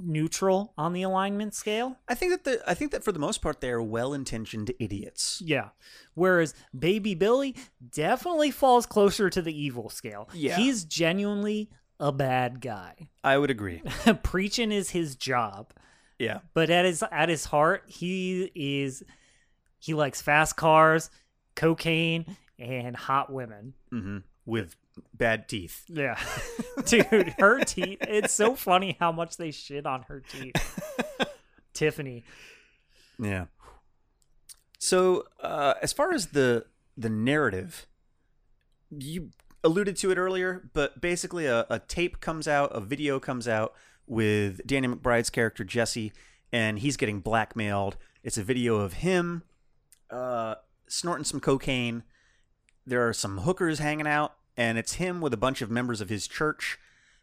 [0.00, 1.96] neutral on the alignment scale.
[2.08, 5.42] I think that the I think that for the most part they are well-intentioned idiots.
[5.44, 5.70] Yeah.
[6.14, 7.56] Whereas Baby Billy
[7.90, 10.28] definitely falls closer to the evil scale.
[10.32, 10.56] Yeah.
[10.56, 13.08] He's genuinely a bad guy.
[13.22, 13.82] I would agree.
[14.22, 15.72] Preaching is his job.
[16.18, 16.38] Yeah.
[16.54, 19.02] but at his at his heart he is
[19.78, 21.10] he likes fast cars
[21.56, 24.76] cocaine and hot women hmm With
[25.12, 25.84] bad teeth.
[25.88, 26.18] yeah
[26.86, 30.54] dude her teeth it's so funny how much they shit on her teeth
[31.72, 32.24] tiffany
[33.18, 33.46] Yeah.
[34.78, 37.86] So, uh, as far as the the narrative,
[38.90, 39.30] you
[39.62, 43.72] alluded to it earlier, but basically, a, a tape comes out, a video comes out
[44.06, 46.12] with Danny McBride's character Jesse,
[46.52, 47.96] and he's getting blackmailed.
[48.22, 49.42] It's a video of him
[50.10, 52.02] uh, snorting some cocaine,
[52.86, 56.08] there are some hookers hanging out, and it's him with a bunch of members of
[56.08, 56.78] his church,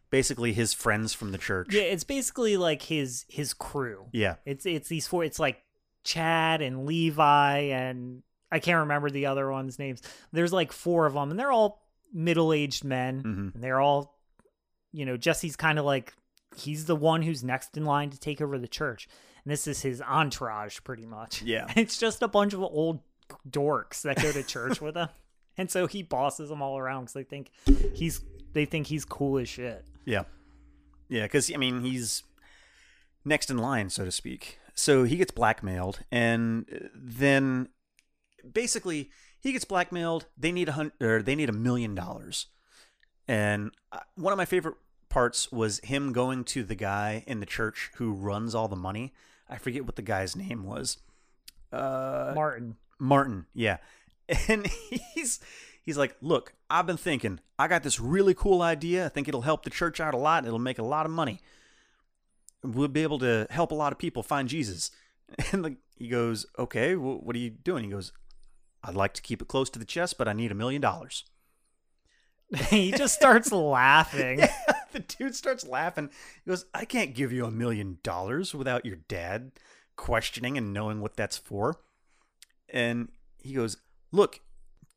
[0.10, 1.74] basically his friends from the church.
[1.74, 4.08] Yeah, it's basically like his his crew.
[4.12, 4.36] Yeah.
[4.46, 5.24] It's it's these four.
[5.24, 5.62] It's like
[6.04, 10.02] Chad and Levi and I can't remember the other ones' names.
[10.34, 13.56] There's like four of them, and they're all middle aged men, Mhm.
[13.56, 14.20] and they're all,
[14.91, 16.13] you know, Jesse's kind of like
[16.58, 19.08] he's the one who's next in line to take over the church,
[19.46, 21.41] and this is his entourage, pretty much.
[21.44, 21.67] Yeah.
[21.78, 23.00] it's just a bunch of old
[23.50, 25.08] dorks that go to church with him,
[25.58, 27.52] and so he bosses them all around because they think
[27.94, 28.22] he's
[28.54, 29.86] they think he's cool as shit.
[30.06, 30.24] Yeah.
[31.10, 32.24] Yeah, because, I mean, he's
[33.26, 34.60] next in line, so to speak.
[34.74, 37.68] So he gets blackmailed, and uh, then
[38.50, 39.12] basically
[39.42, 40.28] he gets blackmailed.
[40.38, 42.48] They need a hun- or they need a million dollars.
[43.28, 44.76] And uh, one of my favorite
[45.10, 49.14] parts was him going to the guy in the church who runs all the money.
[49.50, 50.98] I forget what the guy's name was.
[51.74, 52.78] Uh, Martin.
[53.00, 53.78] Martin, yeah.
[54.47, 54.67] And
[55.13, 55.39] he's
[55.84, 57.39] he's like, "Look, I've been thinking.
[57.60, 59.05] I got this really cool idea.
[59.05, 60.45] I think it'll help the church out a lot.
[60.45, 61.41] It'll make a lot of money.
[62.63, 64.91] We'll be able to help a lot of people find Jesus."
[65.53, 68.12] And like he goes, "Okay, wh- what are you doing?" He goes,
[68.84, 71.23] "I'd like to keep it close to the chest, but I need a million dollars."
[72.69, 74.41] he just starts laughing.
[74.91, 76.10] the dude starts laughing.
[76.43, 79.53] He goes, I can't give you a million dollars without your dad
[79.95, 81.79] questioning and knowing what that's for.
[82.67, 83.77] And he goes,
[84.12, 84.41] Look,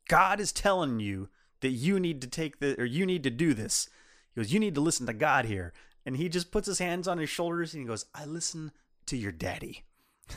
[0.09, 1.29] God is telling you
[1.61, 3.89] that you need to take the or you need to do this.
[4.35, 5.73] He goes, You need to listen to God here.
[6.07, 8.73] And he just puts his hands on his shoulders and he goes, I listen
[9.07, 9.85] to your daddy.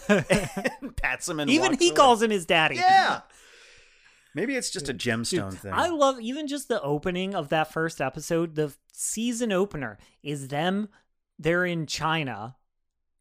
[0.08, 1.96] and pats him and Even he away.
[1.96, 2.76] calls him his daddy.
[2.76, 3.22] Yeah.
[4.36, 5.74] Maybe it's just a Dude, gemstone thing.
[5.74, 8.56] I love even just the opening of that first episode.
[8.56, 10.90] The season opener is them.
[11.40, 12.56] They're in China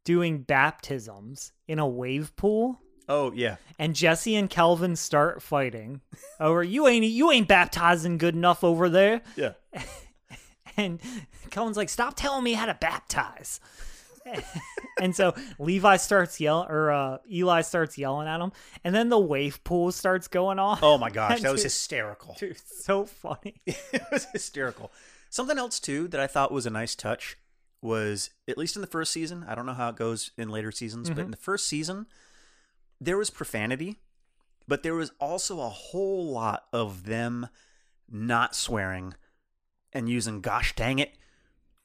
[0.05, 3.57] doing baptisms in a wave pool, oh yeah.
[3.79, 6.01] and Jesse and Kelvin start fighting
[6.41, 9.23] over you ain't you ain't baptizing good enough over there.
[9.37, 9.53] Yeah.
[10.79, 11.01] And
[11.51, 13.61] Kelvin's like, "Stop telling me how to baptize."
[15.01, 18.53] and so Levi starts yelling, or uh, Eli starts yelling at him,
[18.85, 20.81] and then the wave pool starts going off.
[20.83, 22.37] Oh my gosh, that was hysterical.
[22.39, 23.61] Dude, so funny.
[23.67, 24.93] it was hysterical.
[25.31, 27.37] Something else too that I thought was a nice touch
[27.83, 29.45] was at least in the first season.
[29.49, 32.07] I don't know how it goes in later seasons, but in the first season,
[33.01, 33.97] there was profanity,
[34.69, 37.49] but there was also a whole lot of them
[38.09, 39.15] not swearing
[39.93, 41.17] and using "gosh dang it"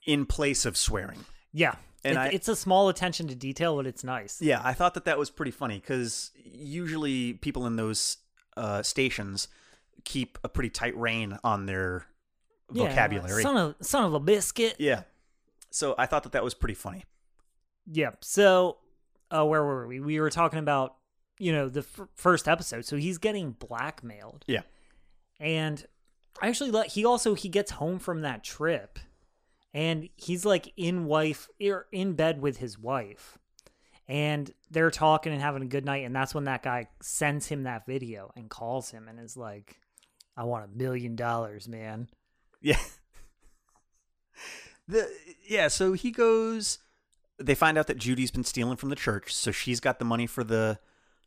[0.06, 1.24] in place of swearing.
[1.52, 1.76] Yeah.
[2.04, 4.42] And It- I- it's a small attention to detail, but it's nice.
[4.42, 8.16] Yeah, I thought that that was pretty funny because usually people in those
[8.56, 9.48] uh, stations
[10.04, 12.06] keep a pretty tight rein on their
[12.72, 13.42] Yeah, vocabulary.
[13.42, 14.76] Son of son of a biscuit.
[14.78, 15.04] Yeah.
[15.70, 17.04] So I thought that that was pretty funny.
[17.86, 18.10] Yeah.
[18.20, 18.78] So,
[19.30, 20.00] uh, where were we?
[20.00, 20.96] We were talking about
[21.42, 22.84] you know the f- first episode.
[22.84, 24.44] So he's getting blackmailed.
[24.46, 24.62] Yeah.
[25.40, 25.84] And
[26.40, 29.00] I actually let he also he gets home from that trip,
[29.74, 33.38] and he's like in wife or in bed with his wife,
[34.06, 36.04] and they're talking and having a good night.
[36.04, 39.80] And that's when that guy sends him that video and calls him and is like,
[40.36, 42.08] "I want a million dollars, man."
[42.60, 42.78] Yeah.
[44.86, 45.08] The
[45.48, 46.78] yeah, so he goes
[47.38, 50.26] they find out that Judy's been stealing from the church, so she's got the money
[50.26, 50.78] for the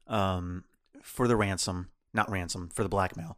[0.07, 0.63] um
[1.01, 3.37] for the ransom, not ransom, for the blackmail.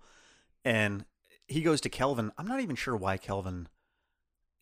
[0.63, 1.05] And
[1.47, 2.31] he goes to Kelvin.
[2.37, 3.67] I'm not even sure why Kelvin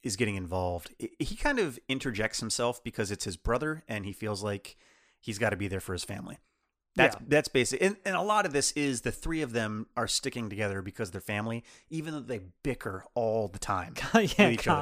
[0.04, 0.94] is getting involved.
[1.20, 4.78] He kind of interjects himself because it's his brother and he feels like
[5.20, 6.38] he's got to be there for his family.
[6.96, 7.22] That's Yeah.
[7.28, 7.82] that's basic.
[7.82, 11.12] And, and a lot of this is the three of them are sticking together because
[11.12, 14.82] they're family, even though they bicker all the time yeah, with each other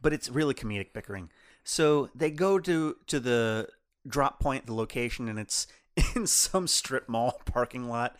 [0.00, 1.30] but it's really comedic bickering.
[1.64, 3.68] So they go to to the
[4.06, 5.66] drop point, the location, and it's
[6.14, 8.16] in some strip mall parking lot,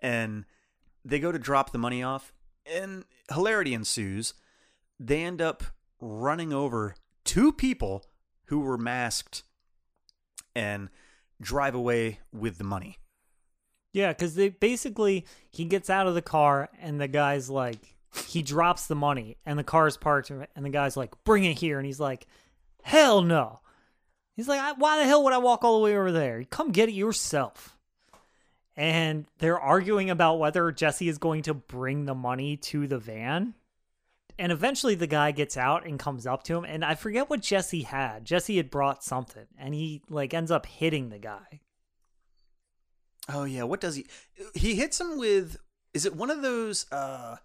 [0.00, 0.44] and
[1.04, 2.32] they go to drop the money off,
[2.66, 4.34] and hilarity ensues.
[5.00, 5.62] They end up
[6.00, 8.04] running over two people
[8.46, 9.42] who were masked,
[10.54, 10.88] and
[11.40, 12.98] drive away with the money.
[13.92, 17.94] Yeah, because they basically he gets out of the car and the guy's like
[18.26, 21.78] he drops the money and the car's parked and the guy's like bring it here
[21.78, 22.26] and he's like
[22.82, 23.60] hell no.
[24.38, 26.44] He's like why the hell would I walk all the way over there?
[26.44, 27.76] Come get it yourself.
[28.76, 33.54] And they're arguing about whether Jesse is going to bring the money to the van.
[34.38, 37.42] And eventually the guy gets out and comes up to him and I forget what
[37.42, 38.24] Jesse had.
[38.24, 41.58] Jesse had brought something and he like ends up hitting the guy.
[43.28, 44.06] Oh yeah, what does he?
[44.54, 45.56] He hits him with.
[45.92, 47.38] Is it one of those uh,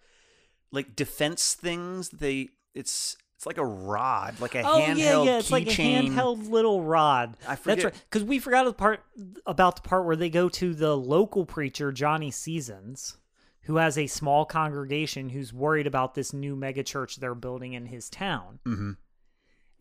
[0.72, 2.10] like defense things?
[2.10, 5.38] They it's it's like a rod, like a oh handheld yeah, yeah.
[5.40, 6.12] It's like a keychain.
[6.12, 7.36] handheld little rod.
[7.46, 8.04] I That's forget- right.
[8.10, 9.04] Because we forgot the part
[9.46, 13.18] about the part where they go to the local preacher Johnny Seasons,
[13.64, 18.10] who has a small congregation who's worried about this new megachurch they're building in his
[18.10, 18.60] town.
[18.66, 18.92] Mm-hmm.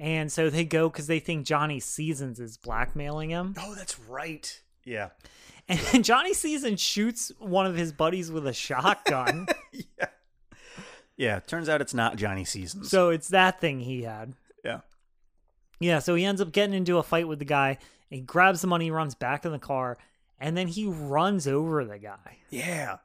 [0.01, 3.55] And so they go because they think Johnny Seasons is blackmailing him.
[3.61, 4.61] Oh, that's right.
[4.85, 5.11] Yeah.
[5.69, 9.47] And Johnny Seasons shoots one of his buddies with a shotgun.
[9.73, 10.07] yeah.
[11.23, 11.39] Yeah.
[11.41, 12.91] Turns out it's not Johnny Seasons.
[12.91, 14.35] so it's that thing he had.
[14.65, 14.81] yeah.
[15.81, 17.79] Yeah, so he ends up getting into a fight with the guy.
[18.09, 19.99] He grabs the money, runs back in the car,
[20.39, 22.39] and then he runs over the guy.
[22.51, 22.99] Yeah.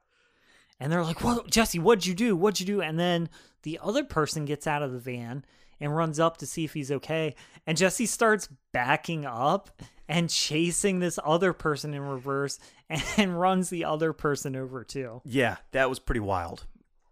[0.80, 1.80] And they're like, "What, Jesse?
[1.80, 2.36] What'd you do?
[2.36, 3.30] What'd you do?" And then
[3.64, 5.44] the other person gets out of the van
[5.80, 7.34] and runs up to see if he's okay.
[7.66, 12.60] And Jesse starts backing up and chasing this other person in reverse
[13.18, 15.22] and runs the other person over too.
[15.26, 15.58] Yeah.
[15.72, 16.66] That was pretty wild.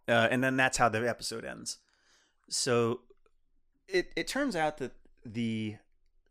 [0.07, 1.79] Uh, and then that's how the episode ends.
[2.49, 3.01] So
[3.87, 4.93] it it turns out that
[5.25, 5.77] the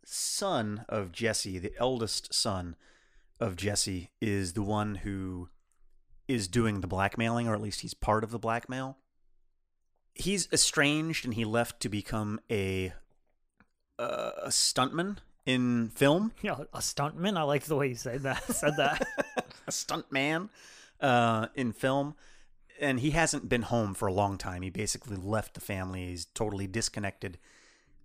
[0.05, 2.77] son of Jesse, the eldest son
[3.41, 5.49] of Jesse, is the one who
[6.29, 8.99] is doing the blackmailing, or at least he's part of the blackmail.
[10.15, 12.93] He's estranged, and he left to become a
[13.99, 16.33] uh, a stuntman in film.
[16.43, 17.37] Yeah, a stuntman.
[17.37, 18.45] I like the way you said that.
[18.45, 19.07] Said that.
[19.67, 20.49] a stuntman
[21.01, 22.15] uh, in film,
[22.81, 24.63] and he hasn't been home for a long time.
[24.63, 26.07] He basically left the family.
[26.09, 27.39] He's totally disconnected,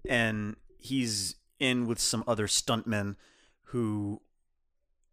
[0.07, 3.15] and he's in with some other stuntmen
[3.63, 4.21] who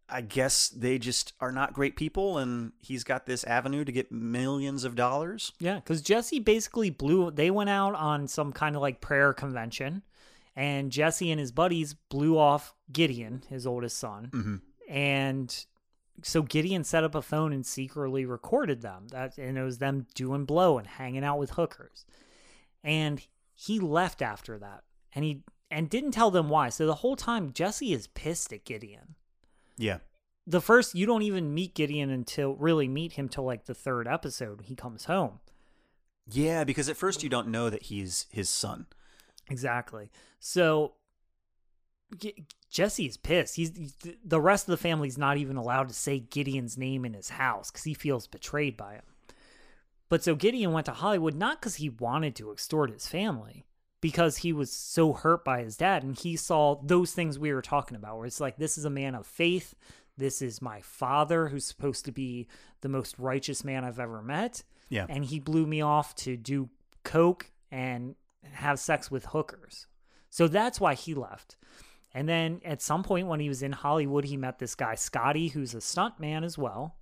[0.09, 4.09] I guess they just are not great people, and he's got this avenue to get
[4.11, 5.51] millions of dollars.
[5.59, 7.29] Yeah, because Jesse basically blew.
[7.31, 10.03] They went out on some kind of like prayer convention,
[10.55, 14.55] and Jesse and his buddies blew off Gideon, his oldest son, Mm-hmm.
[14.89, 15.65] and
[16.23, 19.07] so Gideon set up a phone and secretly recorded them.
[19.09, 22.05] That and it was them doing blow and hanging out with hookers,
[22.83, 26.69] and he left after that, and he and didn't tell them why.
[26.69, 29.15] So the whole time Jesse is pissed at Gideon
[29.77, 29.99] Yeah,
[30.45, 34.07] the first you don't even meet Gideon until really meet him till like the third
[34.07, 34.61] episode.
[34.61, 35.39] He comes home.
[36.29, 38.87] yeah, because at first you don't know that he's his son.
[39.49, 40.09] Exactly.
[40.39, 40.93] So
[42.69, 43.55] Jesse's pissed.
[43.55, 47.29] He's, the rest of the family's not even allowed to say Gideon's name in his
[47.29, 49.03] house because he feels betrayed by him.
[50.09, 53.65] But so Gideon went to Hollywood not because he wanted to extort his family,
[53.99, 57.61] because he was so hurt by his dad, and he saw those things we were
[57.61, 59.75] talking about, where it's like this is a man of faith.
[60.15, 62.47] This is my father, who's supposed to be
[62.81, 64.63] the most righteous man I've ever met.
[64.89, 65.05] Yeah.
[65.09, 66.69] And he blew me off to do
[67.03, 68.15] coke and
[68.51, 69.87] have sex with hookers.
[70.29, 71.57] So that's why he left.
[72.17, 75.49] And then at some point when he was in Hollywood, he met this guy, Scotty,
[75.49, 76.95] who's a stuntman as well.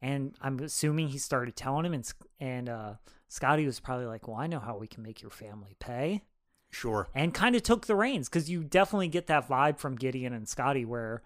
[0.00, 2.92] And I'm assuming he started telling him, and, and uh,
[3.28, 6.22] Scotty was probably like, Well, I know how we can make your family pay.
[6.70, 7.08] Sure.
[7.12, 10.46] And kind of took the reins because you definitely get that vibe from Gideon and
[10.48, 11.22] Scotty where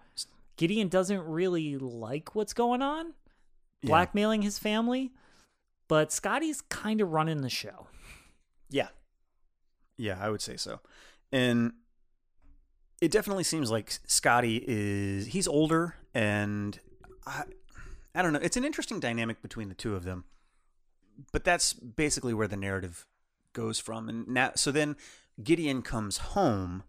[0.57, 3.13] Gideon doesn't really like what's going on,
[3.83, 3.89] Yeah.
[3.89, 5.11] blackmailing his family.
[5.87, 7.85] But Scotty's kind of running the show.
[8.69, 8.87] Yeah.
[9.97, 10.79] Yeah, I would say so.
[11.31, 11.73] And
[13.01, 16.79] it definitely seems like Scotty is he's older and
[17.25, 17.43] I
[18.13, 20.25] I don't know, it's an interesting dynamic between the two of them.
[21.31, 23.05] But that's basically where the narrative
[23.53, 24.95] goes from and now so then
[25.43, 26.83] Gideon comes home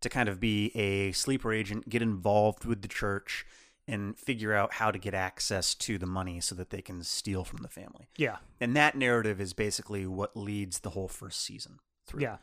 [0.00, 3.46] to kind of be a sleeper agent, get involved with the church
[3.86, 7.44] and figure out how to get access to the money so that they can steal
[7.44, 8.08] from the family.
[8.16, 8.36] Yeah.
[8.60, 12.22] And that narrative is basically what leads the whole first season through.
[12.22, 12.36] Yeah.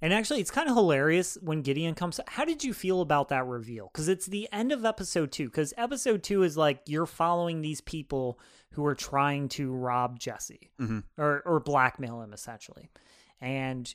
[0.00, 2.20] And actually, it's kind of hilarious when Gideon comes.
[2.28, 3.90] How did you feel about that reveal?
[3.92, 5.46] Because it's the end of episode two.
[5.46, 8.38] Because episode two is like you're following these people
[8.72, 11.02] who are trying to rob Jesse Mhm.
[11.16, 12.90] or or blackmail him essentially,
[13.40, 13.92] and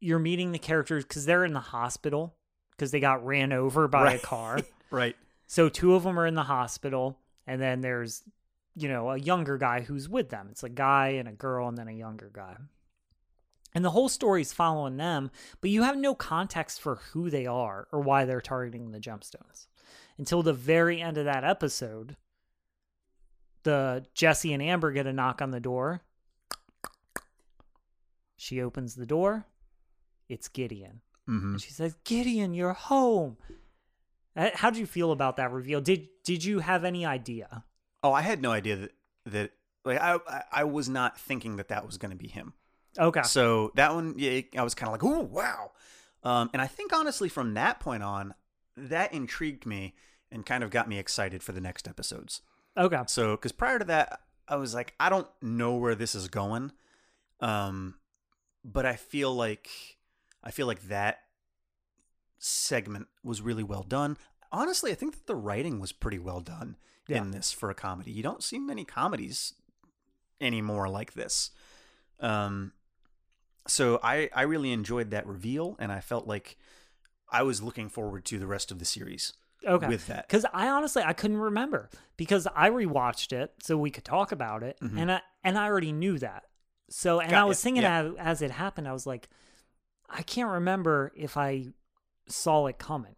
[0.00, 2.34] you're meeting the characters because they're in the hospital
[2.72, 4.58] because they got ran over by a car.
[4.90, 5.16] Right.
[5.46, 8.22] So two of them are in the hospital, and then there's,
[8.76, 10.48] you know, a younger guy who's with them.
[10.50, 12.56] It's a guy and a girl, and then a younger guy.
[13.74, 17.88] And the whole story's following them, but you have no context for who they are
[17.90, 19.66] or why they're targeting the gemstones
[20.16, 22.16] until the very end of that episode.
[23.64, 26.02] The Jesse and Amber get a knock on the door.
[28.36, 29.46] She opens the door.
[30.28, 31.00] It's Gideon.
[31.26, 33.36] hmm And she says, "Gideon, you're home."
[34.36, 35.80] Uh, How did you feel about that reveal?
[35.80, 37.64] Did did you have any idea?
[38.02, 38.92] Oh, I had no idea that
[39.26, 39.50] that
[39.84, 40.18] like I,
[40.52, 42.54] I was not thinking that that was going to be him.
[42.98, 43.22] Okay.
[43.22, 45.72] So that one, yeah, I was kind of like, oh wow.
[46.22, 48.34] Um, and I think honestly, from that point on,
[48.76, 49.94] that intrigued me
[50.30, 52.40] and kind of got me excited for the next episodes.
[52.76, 53.02] Okay.
[53.06, 56.72] So, because prior to that, I was like, I don't know where this is going.
[57.40, 57.94] Um,
[58.64, 59.68] but I feel like
[60.42, 61.20] I feel like that
[62.38, 64.16] segment was really well done.
[64.52, 66.76] Honestly, I think that the writing was pretty well done
[67.08, 67.18] Yeah.
[67.18, 68.10] in this for a comedy.
[68.10, 69.54] You don't see many comedies
[70.40, 71.50] anymore like this.
[72.20, 72.72] Um,
[73.66, 76.56] so I I really enjoyed that reveal, and I felt like
[77.30, 79.32] I was looking forward to the rest of the series
[79.66, 79.88] Okay.
[79.88, 80.28] with that.
[80.28, 84.62] Because I honestly I couldn't remember because I rewatched it so we could talk about
[84.62, 84.98] it, Mhm.
[84.98, 86.44] and I and I already knew that.
[86.90, 88.02] So and Got I was ya, thinking yeah.
[88.02, 89.28] as, as it happened, I was like,
[90.08, 91.68] I can't remember if I
[92.28, 93.16] saw it coming.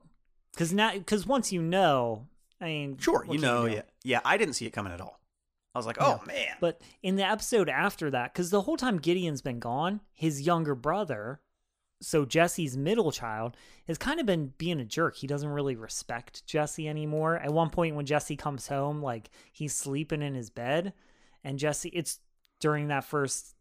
[0.53, 2.29] Because now, because once you know,
[2.61, 4.21] I mean, Sure, what you know, yeah, yeah.
[4.25, 5.16] I didn't see it coming at all.
[5.77, 8.97] I was like, oh man, But in the episode after that, because the whole time
[8.97, 11.41] Gideon's been gone, his younger brother,
[12.01, 15.17] so Jesse's middle child, has kind of been being a jerk.
[15.17, 17.37] He doesn't really respect Jesse anymore.
[17.37, 20.95] At one point, when Jesse comes home, like he's sleeping in his bed,
[21.45, 22.21] and Jesse, it's
[22.59, 23.53] during that first.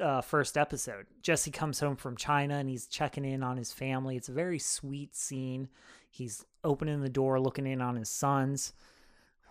[0.00, 4.16] Uh, first episode, Jesse comes home from China and he's checking in on his family.
[4.16, 5.68] It's a very sweet scene.
[6.08, 8.74] He's opening the door, looking in on his sons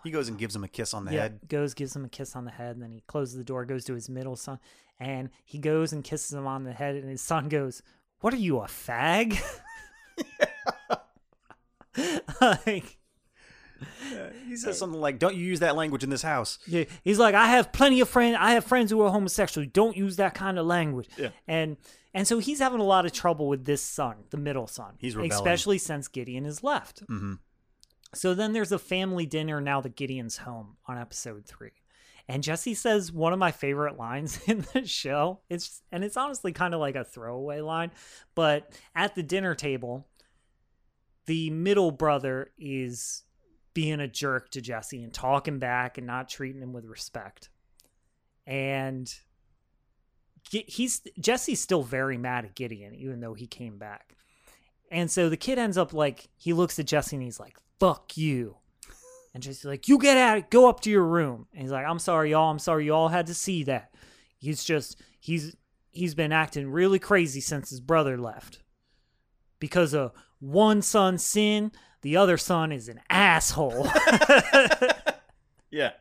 [0.04, 1.40] he goes and gives him a kiss on the yeah, head.
[1.48, 3.84] goes, gives him a kiss on the head, and then he closes the door, goes
[3.86, 4.58] to his middle son,
[5.00, 7.82] and he goes and kisses him on the head, and his son goes,
[8.20, 9.40] "What are you, a fag?"
[12.40, 12.98] like,
[14.48, 17.34] He says something like, "Don't you use that language in this house." yeah, he's like,
[17.34, 18.36] "I have plenty of friends.
[18.40, 19.66] I have friends who are homosexual.
[19.72, 21.28] Don't use that kind of language." Yeah.
[21.46, 21.76] and
[22.14, 25.14] and so he's having a lot of trouble with this son, the middle son, He's
[25.14, 25.32] rebelling.
[25.32, 27.00] especially since Gideon is left.
[27.06, 27.34] hmm
[28.14, 31.72] So then there's a family dinner now that Gideon's home on episode three.
[32.28, 35.40] And Jesse says one of my favorite lines in the show.
[35.48, 37.90] It's and it's honestly kind of like a throwaway line,
[38.34, 40.06] but at the dinner table,
[41.26, 43.24] the middle brother is
[43.74, 47.50] being a jerk to Jesse and talking back and not treating him with respect.
[48.46, 49.12] And
[50.50, 54.16] he's Jesse's still very mad at Gideon, even though he came back.
[54.90, 58.16] And so the kid ends up like he looks at Jesse and he's like, "Fuck
[58.16, 58.56] you,"
[59.34, 61.86] and Jesse's like, "You get out, it, go up to your room." And he's like,
[61.86, 62.50] "I'm sorry, y'all.
[62.50, 63.94] I'm sorry, you all had to see that.
[64.38, 65.56] He's just he's
[65.90, 68.62] he's been acting really crazy since his brother left
[69.58, 71.72] because of one son's sin.
[72.02, 73.88] The other son is an asshole."
[75.70, 75.92] Yeah,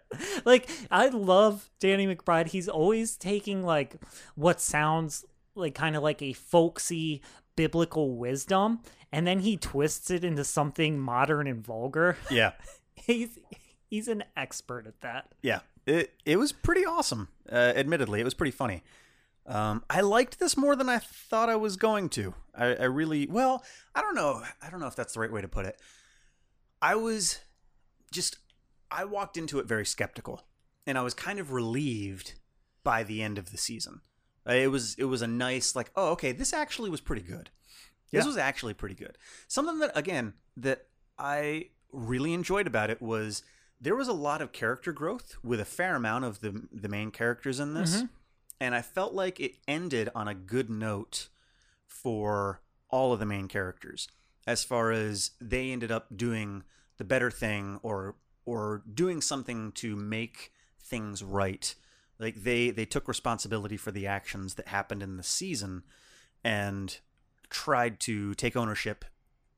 [0.46, 2.48] like I love Danny McBride.
[2.48, 3.96] He's always taking like
[4.36, 5.26] what sounds
[5.56, 7.22] like kind of like a folksy
[7.58, 8.80] biblical wisdom
[9.12, 12.16] and then he twists it into something modern and vulgar.
[12.32, 12.54] yeah,
[12.96, 13.38] He's
[13.90, 15.34] he's an expert at that.
[15.42, 15.60] yeah.
[15.86, 17.30] It it was pretty awesome.
[17.50, 18.84] Uh, admittedly, it was pretty funny.
[19.46, 22.34] Um, I liked this more than I thought I was going to.
[22.54, 23.64] I, I really well.
[23.96, 24.44] I don't know.
[24.62, 25.80] I don't know if that's the right way to put it.
[26.82, 27.40] I was
[28.12, 28.38] just.
[28.92, 30.44] I walked into it very skeptical,
[30.86, 32.34] and I was kind of relieved
[32.84, 34.02] by the end of the season.
[34.48, 37.50] Uh, It was it was a nice like oh okay this actually was pretty good.
[38.12, 38.28] This Yeah.
[38.28, 39.18] was actually pretty good.
[39.48, 40.88] Something that again that
[41.20, 43.44] I really enjoyed about it was
[43.80, 47.12] there was a lot of character growth with a fair amount of the the main
[47.12, 48.10] characters in this, Mhm.
[48.60, 51.30] and I felt like it ended on a good note
[51.86, 54.08] for all of the main characters
[54.46, 56.64] as far as they ended up doing
[56.98, 61.76] the better thing or or doing something to make things right
[62.20, 65.84] like they they took responsibility for the actions that happened in the season
[66.44, 67.00] and
[67.50, 69.06] tried to take ownership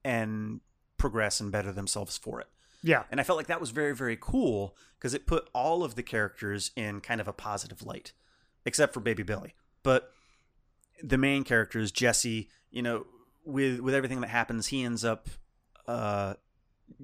[0.04, 0.62] and
[0.98, 2.48] progress and better themselves for it
[2.84, 3.04] Yeah.
[3.12, 6.04] and i felt like that was very very cool because it put all of the
[6.04, 8.14] characters in kind of a positive light
[8.66, 10.12] except for baby billy but
[11.02, 13.06] the main characters jesse you know
[13.46, 15.30] with with everything that happens he ends up
[15.88, 16.34] uh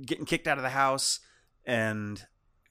[0.05, 1.19] getting kicked out of the house
[1.65, 2.25] and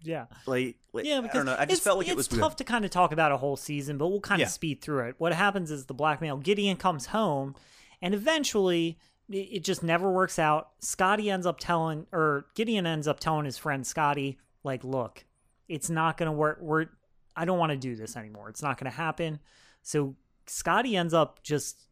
[0.05, 0.27] Yeah.
[0.47, 1.57] like, like Yeah, I because don't know.
[1.59, 3.99] I just felt like it was tough to kind of talk about a whole season,
[3.99, 4.47] but we'll kind Yeah.
[4.47, 5.15] of speed through it.
[5.19, 7.55] What happens is the blackmail Gideon comes home,
[8.03, 8.99] and eventually
[9.31, 10.71] it, just never works out.
[10.81, 15.25] Scotty ends up telling, or Gideon ends up telling his friend Scotty, like, "Look,
[15.69, 16.59] it's not gonna work.
[16.61, 16.87] We're
[17.37, 18.49] I don't want to do this anymore.
[18.51, 19.41] It's not gonna happen."
[19.83, 20.15] So
[20.47, 21.89] Scotty ends up just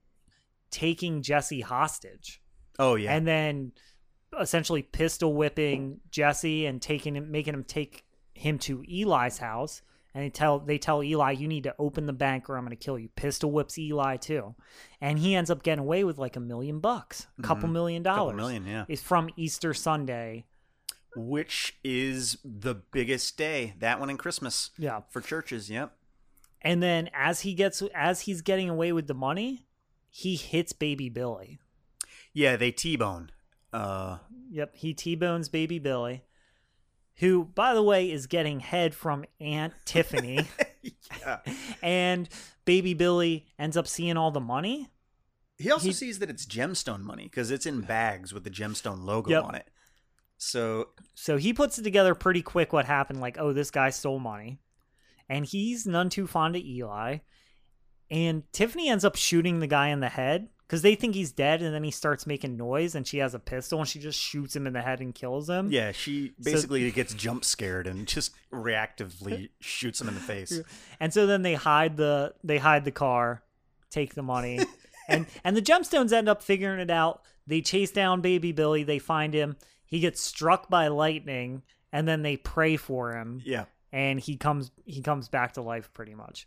[0.71, 2.43] taking Jesse hostage
[2.79, 3.73] Oh yeah, and then
[4.41, 8.05] essentially pistol whipping Jesse and taking him, making him take
[8.35, 9.83] him to Eli's house.
[10.15, 12.77] And they tell they tell Eli, you need to open the bank or I'm going
[12.77, 13.09] to kill you.
[13.17, 14.55] Pistol whips Eli too,
[15.01, 17.73] and he ends up getting away with like a million bucks, a couple Mhm.
[17.73, 18.37] million couple dollars.
[18.37, 18.85] million, yeah.
[18.89, 20.45] It's from Easter Sunday.
[21.17, 23.75] Which is the biggest day?
[23.79, 25.71] That one in Christmas Yeah, for churches.
[25.71, 25.97] Yep.
[26.61, 29.67] and then as he gets as he's getting away with the money,
[30.11, 31.59] he hits Baby Billy.
[32.35, 33.31] Yeah, they T-bone.
[33.73, 34.19] Uh,
[34.51, 36.25] Yep, he T-bones baby Billy,
[37.17, 40.47] who, by the way, is getting head from Aunt Tiffany.
[41.21, 41.39] yeah.
[41.83, 42.29] and
[42.67, 44.91] baby Billy ends up seeing all the money.
[45.57, 49.05] He also He- sees that it's gemstone money because it's in bags with the gemstone
[49.05, 49.45] logo Yep.
[49.45, 49.69] on it.
[50.37, 54.19] So So he puts it together pretty quick what happened like, oh, this guy stole
[54.19, 54.59] money.
[55.29, 57.19] And he's none too fond of Eli.
[58.11, 61.61] And Tiffany ends up shooting the guy in the head because they think he's dead
[61.61, 64.57] and then he starts making noise and she has a pistol and she just shoots
[64.57, 65.71] him in the head and kills him.
[65.71, 70.63] yeah, she basically gets jump scared and just reactively shoots him in the face.
[70.99, 73.43] And so then they hide the they hide the car,
[73.91, 74.61] take the money.
[75.09, 77.21] and and the gemstones end up figuring it out.
[77.47, 79.57] They chase down baby Billy, they find him.
[79.85, 83.43] He gets struck by lightning and then they pray for him.
[83.45, 83.67] Yeah.
[83.93, 86.47] and he comes he comes back to life pretty much.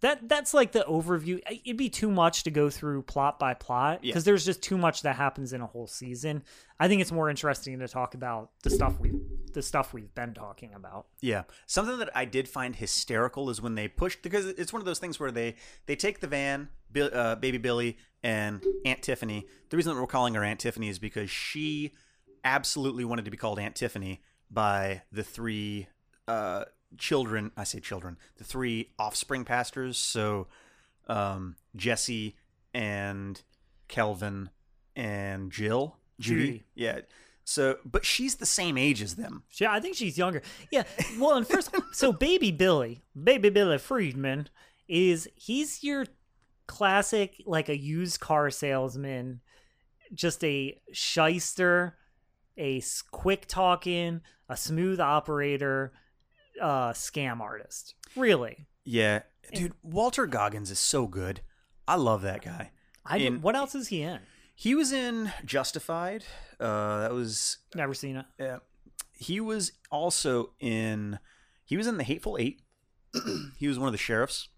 [0.00, 1.40] That that's like the overview.
[1.64, 4.10] It'd be too much to go through plot by plot Yeah.
[4.10, 6.44] because there's just too much that happens in a whole season.
[6.78, 9.12] I think it's more interesting to talk about the stuff we
[9.54, 11.06] the stuff we've been talking about.
[11.20, 14.86] Yeah, something that I did find hysterical is when they pushed because it's one of
[14.86, 19.46] those things where they they take the van, Bill, uh, baby Billy and Aunt Tiffany.
[19.70, 21.92] The reason that we're calling her Aunt Tiffany is because she
[22.44, 25.88] absolutely wanted to be called Aunt Tiffany by the three
[26.28, 26.64] uh,
[26.96, 27.52] children.
[27.56, 29.98] I say children, the three offspring pastors.
[29.98, 30.46] So
[31.08, 32.36] um, Jesse
[32.72, 33.40] and
[33.88, 34.50] Kelvin
[34.96, 36.44] and Jill, Judy.
[36.44, 36.64] Judy.
[36.74, 37.00] Yeah.
[37.44, 39.42] So, but she's the same age as them.
[39.58, 40.42] Yeah, I think she's younger.
[40.70, 40.82] Yeah.
[41.18, 44.50] Well, and first, so baby Billy, baby Billy Freeman,
[44.86, 46.04] is he's your
[46.66, 49.40] classic like a used car salesman,
[50.12, 51.96] just a shyster,
[52.58, 54.20] a quick talking,
[54.50, 55.92] a smooth operator,
[56.60, 57.94] uh, scam artist.
[58.16, 58.66] Really.
[58.84, 59.22] Yeah,
[59.54, 61.40] dude, Walton Goggins is so good.
[61.86, 62.70] I love that guy.
[63.04, 64.20] I In- what else is he in?
[64.54, 66.24] He was in Justified.
[66.58, 68.26] Uh, that was Never seen it.
[68.38, 68.58] yeah.
[69.12, 71.18] He was also in.
[71.64, 72.62] He was in the Hateful Eight.
[73.58, 74.48] he was one of the sheriffs.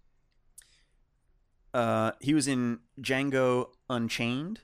[1.73, 4.61] Uh, he was in Django Unchained.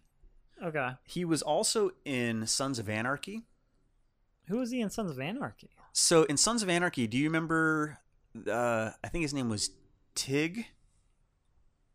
[0.64, 0.92] Okay.
[1.06, 3.44] He was also in Sons of Anarchy.
[4.48, 5.70] Who was he in Sons of Anarchy?
[5.94, 7.98] So in Sons of Anarchy, do you remember?
[8.50, 9.72] Uh, I think his name was
[10.16, 10.66] Tig.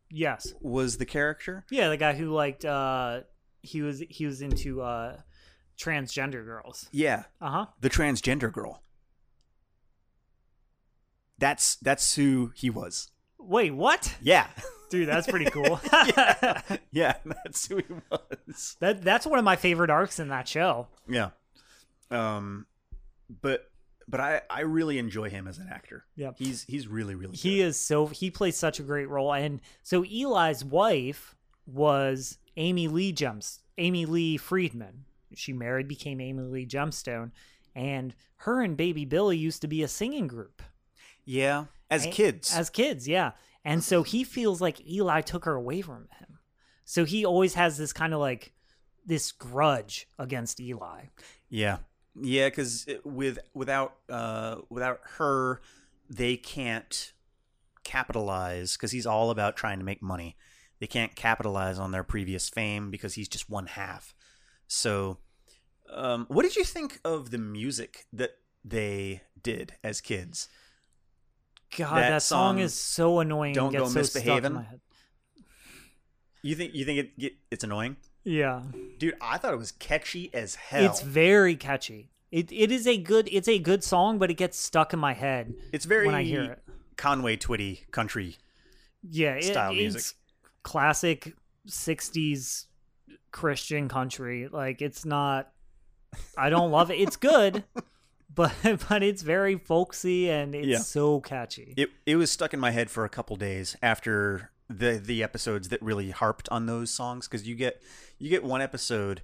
[0.09, 0.53] Yes.
[0.61, 1.65] Was the character?
[1.71, 3.21] Yeah, the guy who liked uh
[3.61, 5.17] he was he was into uh
[5.79, 6.87] transgender girls.
[6.91, 7.65] Yeah, Uh-huh.
[7.81, 8.83] the transgender girl.
[11.39, 13.09] That's that's who he was.
[13.39, 14.15] Wait, what?
[14.21, 14.47] Yeah.
[14.89, 15.79] Dude, that's pretty cool.
[15.91, 16.61] yeah.
[16.91, 18.77] Yeah, that's who he was.
[18.79, 20.87] That that's one of my favorite arcs in that show.
[21.07, 21.31] Yeah.
[22.11, 22.65] Um
[23.41, 23.69] but
[24.07, 26.05] but I I really enjoy him as an actor.
[26.15, 27.63] Yeah, He's he's really really He good.
[27.67, 29.33] is so he plays such a great role.
[29.33, 31.35] And so Eli's wife
[31.65, 35.05] was Amy Lee Jumps Amy Lee Freeman.
[35.35, 37.31] She married, became Amy Lee Gemstone,
[37.75, 40.61] and her and Baby Billy used to be a singing group.
[41.25, 42.53] Yeah, as kids.
[42.53, 43.31] As kids, yeah.
[43.65, 46.37] And so he feels like Eli took her away from him.
[46.85, 48.53] So he always has this kind of like
[49.05, 51.05] this grudge against Eli.
[51.49, 51.77] yeah.
[52.15, 55.61] Yeah, cuz with without uh without her
[56.09, 57.13] they can't
[57.83, 60.37] capitalize cuz he's all about trying to make money.
[60.79, 64.13] They can't capitalize on their previous fame because he's just one half.
[64.67, 65.19] So
[65.89, 70.49] um what did you think of the music that they did as kids?
[71.75, 73.53] God, That that, song, song, is so annoying.
[73.53, 74.53] Don't Go so stuck in Misbehavin'?
[74.53, 74.81] my head.
[76.43, 77.97] You think you think it, it it's annoying?
[78.23, 78.61] Yeah,
[78.99, 80.85] Dude, I thought it was catchy as hell.
[80.85, 82.09] it's very catchy.
[82.31, 85.13] It it is a good it's a good song, but it gets stuck in my
[85.13, 86.59] head It's very when I hear it.
[86.97, 88.37] Conway Twitty country.
[89.01, 90.03] Yeah, it, style it's music.
[90.63, 91.33] classic
[91.67, 92.65] '60s
[93.31, 94.47] Christian country.
[94.47, 95.51] Like it's not.
[96.37, 96.95] I don't love it.
[96.95, 97.63] It's good,
[98.33, 98.53] but
[98.89, 100.77] but it's very folksy and it's Yeah.
[100.79, 101.73] so catchy.
[101.77, 105.69] It it was stuck in my head for a couple days after the the episodes
[105.69, 107.81] that really harped on those songs because you get
[108.19, 109.21] you get one episode.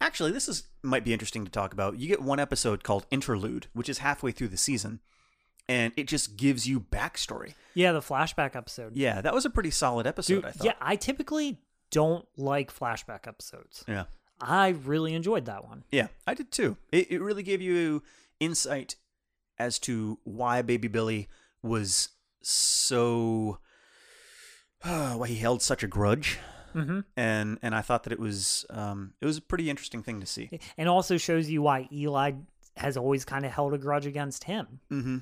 [0.00, 1.98] Actually, this is might be interesting to talk about.
[1.98, 5.00] You get one episode called Interlude, which is halfway through the season,
[5.68, 7.54] and it just gives you backstory.
[7.74, 8.96] Yeah, the flashback episode.
[8.96, 10.34] Yeah, that was a pretty solid episode.
[10.36, 10.64] Dude, I thought.
[10.66, 11.58] yeah, I typically
[11.90, 13.84] don't like flashback episodes.
[13.86, 14.04] yeah.
[14.40, 15.84] I really enjoyed that one.
[15.92, 16.76] Yeah, I did too.
[16.90, 18.02] It, it really gave you
[18.40, 18.96] insight
[19.56, 21.28] as to why Baby Billy
[21.62, 22.08] was
[22.42, 23.58] so.
[25.16, 26.38] why he held such a grudge,
[26.72, 30.20] hmm and and I thought that it was um it was a pretty interesting thing
[30.20, 30.58] to see.
[30.78, 32.32] And also shows you why Eli
[32.76, 35.18] has always kind of held a grudge against him Mm-hmm.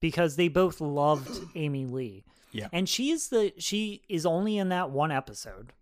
[0.00, 2.24] because they both loved Amy Lee.
[2.52, 2.68] Yeah.
[2.72, 5.72] And she is the she is only in that one episode.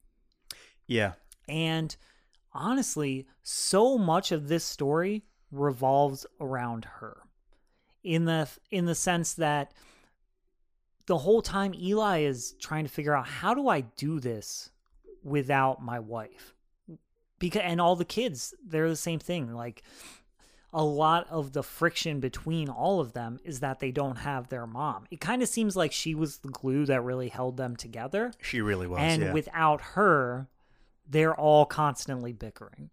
[0.86, 1.12] Yeah,
[1.48, 1.96] And
[2.52, 7.16] honestly, so much of this story revolves around her.
[8.02, 9.72] In the in the sense that
[11.06, 14.70] the whole time Eli is trying to figure out how do I do this
[15.22, 16.54] without my wife?
[17.38, 19.82] because and all the kids they're the same thing like
[20.72, 24.66] a lot of the friction between all of them is that they don't have their
[24.66, 25.04] mom.
[25.08, 28.32] It kind of seems like she was the glue that really held them together.
[28.42, 28.98] She really was.
[28.98, 29.32] and yeah.
[29.32, 30.48] without her,
[31.08, 32.90] they're all constantly bickering.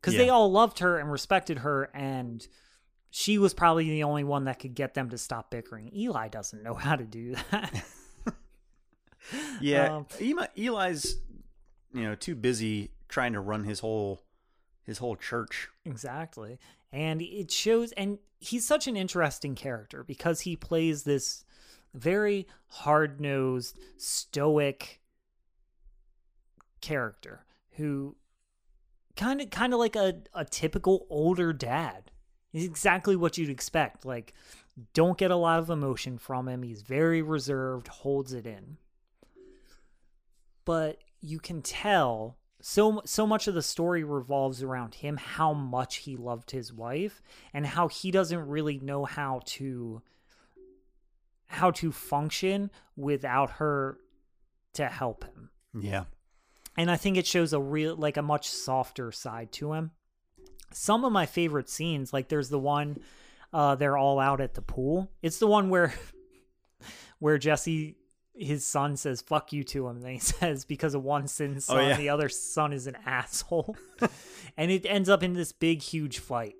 [0.00, 2.48] Cuz they all loved her and respected her and
[3.10, 5.90] she was probably the only one that could get them to stop bickering.
[5.94, 7.84] Eli doesn't know how to do that.
[9.60, 11.16] yeah, um, Eli, Eli's
[11.92, 14.22] you know too busy trying to run his whole
[14.84, 15.68] his whole church.
[15.84, 16.58] Exactly.
[16.92, 21.44] And it shows, and he's such an interesting character because he plays this
[21.94, 25.00] very hard nosed, stoic
[26.80, 27.44] character
[27.76, 28.16] who
[29.16, 32.09] kind of kind of like a, a typical older dad.
[32.52, 34.04] He's exactly what you'd expect.
[34.04, 34.34] Like,
[34.94, 36.62] don't get a lot of emotion from him.
[36.62, 38.76] He's very reserved, holds it in.
[40.64, 45.96] But you can tell so so much of the story revolves around him how much
[45.96, 47.22] he loved his wife
[47.54, 50.02] and how he doesn't really know how to
[51.46, 53.98] how to function without her
[54.74, 56.04] to help him Yeah.
[56.76, 59.92] and i think it shows a real like a much softer side to him
[60.72, 62.98] some of my favorite scenes like there's the one
[63.52, 65.92] uh they're all out at the pool it's the one where
[67.18, 67.96] where jesse
[68.34, 71.74] his son says fuck you to him and he says because of one sin's Oh,
[71.74, 71.96] son yeah.
[71.96, 73.76] the other son is an asshole
[74.56, 76.54] and it ends up in this big huge fight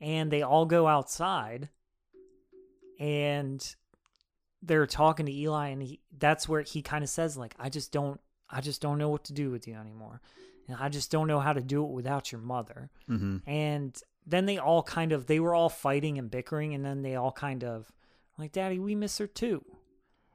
[0.00, 1.68] and they all go outside
[2.98, 3.74] and
[4.62, 7.92] they're talking to Eli and he that's where he kind of says like I just
[7.92, 10.20] don't I just don't know what to do with you anymore.
[10.72, 12.90] And I just don't know how to do it without your mother.
[13.08, 13.48] Mm-hmm.
[13.48, 13.96] And
[14.26, 17.32] then they all kind of they were all fighting and bickering and then they all
[17.32, 17.90] kind of
[18.38, 19.64] like daddy we miss her too.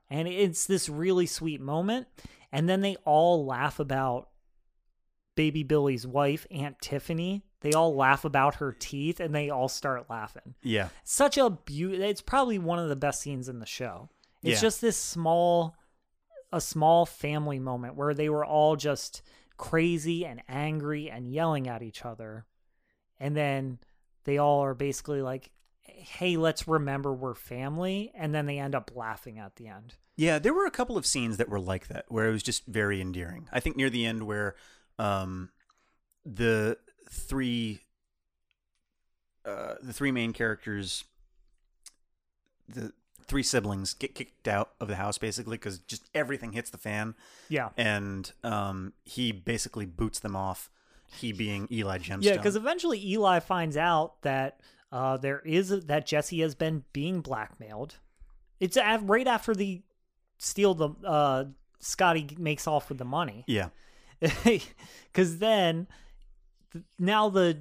[0.10, 2.08] And it's this really sweet moment
[2.52, 4.30] and then they all laugh about
[5.36, 7.44] baby Billy's wife Aunt Tiffany.
[7.62, 10.90] They all laugh about her teeth and they all start laughing Yeah.
[11.04, 14.10] such a beauty it's probably one of the best scenes in the show
[14.44, 14.68] it's Yeah.
[14.68, 15.76] just this small
[16.54, 19.22] a small family moment where they were all just
[19.58, 22.46] crazy and angry and yelling at each other.
[23.20, 23.80] And then
[24.24, 25.52] they all are basically like
[25.88, 28.12] hey let's remember we're family.
[28.16, 29.96] And then they end up laughing at the end.
[30.16, 32.66] Yeah, there were a couple of scenes that were like that, where it was just
[32.66, 33.48] very endearing.
[33.52, 34.56] I think near the end, where
[34.98, 35.50] um,
[36.26, 36.78] the
[37.10, 37.82] three,
[39.46, 41.04] uh, the three main characters,
[42.68, 42.94] the
[43.28, 47.16] three siblings get kicked out of the house basically because just everything hits the fan,
[47.50, 50.70] yeah and um, he basically boots them off.
[51.14, 52.24] He being Eli Gemstone.
[52.24, 54.60] yeah because eventually eli finds out that
[54.92, 57.96] uh, there is that jesse has been being blackmailed
[58.60, 59.82] it's a- right after the
[60.38, 61.46] steal the uh
[61.80, 63.70] scotty makes off with the money yeah,
[65.12, 65.88] because then
[67.00, 67.60] now the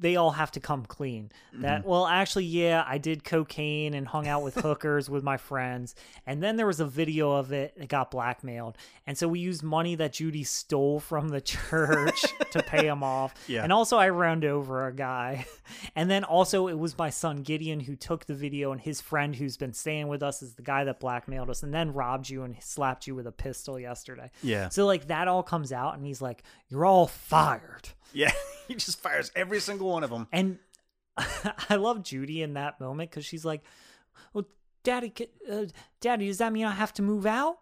[0.00, 1.30] they all have to come clean.
[1.54, 1.88] That mm-hmm.
[1.88, 5.94] well actually yeah i did cocaine and hung out with hookers with my friends.
[6.26, 8.76] And then there was a video of it that got blackmailed.
[9.06, 13.34] And so we used money that judy stole from the church to pay him off.
[13.46, 13.62] Yeah.
[13.62, 15.46] and also i ran over a guy.
[15.94, 19.36] And then also it was my son gideon who took the video and his friend
[19.36, 22.42] who's been staying with us is the guy that blackmailed us and then robbed you
[22.42, 24.30] and slapped you with a pistol yesterday.
[24.42, 28.32] Yeah, so like that all comes out, and he's like, "You're all fired." Yeah.
[28.68, 30.28] he just fires every single one of them.
[30.32, 30.58] And
[31.68, 33.62] I love Judy in that moment because she's like,
[34.32, 34.46] "Well,
[34.82, 35.12] Daddy,
[35.50, 35.64] uh,
[36.00, 37.58] Daddy, does that mean I have to move out?"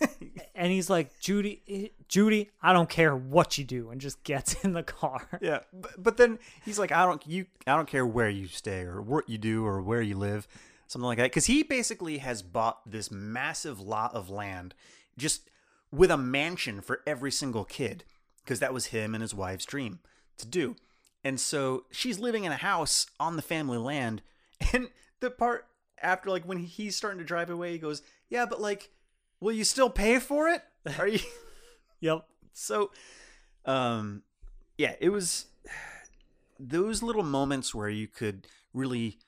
[0.54, 4.54] and he's like, "Judy, eh, Judy, I don't care what you do," and just gets
[4.64, 5.26] in the car.
[5.40, 8.82] Yeah, but, but then he's like, I don't you I don't care where you stay
[8.82, 10.46] or what you do or where you live,
[10.86, 11.24] something like that.
[11.24, 14.74] Because he basically has bought this massive lot of land,
[15.16, 15.50] just
[15.90, 18.04] with a mansion for every single kid,
[18.44, 20.00] because that was him and his wife's dream
[20.38, 20.76] to do.
[21.22, 24.22] And so she's living in a house on the family land,
[24.72, 24.88] and
[25.20, 25.66] the part
[26.02, 28.90] after, like when he's starting to drive away, he goes, "Yeah, but like,
[29.40, 30.62] will you still pay for it?
[30.98, 31.20] Are you?"
[32.00, 32.26] Yep.
[32.52, 32.90] so
[33.64, 34.24] um
[34.76, 35.46] yeah it was
[36.60, 39.18] those little moments where you could really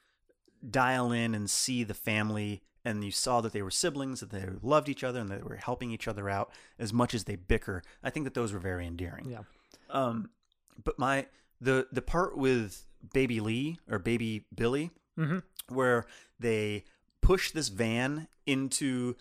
[0.68, 4.44] dial in and see the family and you saw that they were siblings that they
[4.62, 7.36] loved each other and that they were helping each other out as much as they
[7.36, 9.42] bicker i think that those were very endearing Yeah.
[9.90, 10.30] um
[10.82, 11.26] but my
[11.60, 15.42] the the part with baby lee or baby billy Mhm.
[15.68, 16.04] where
[16.38, 16.84] they
[17.22, 19.16] push this van into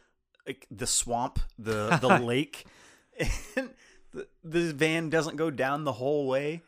[0.47, 2.65] like the swamp the the lake
[3.55, 3.69] and
[4.13, 6.61] the, the van doesn't go down the whole way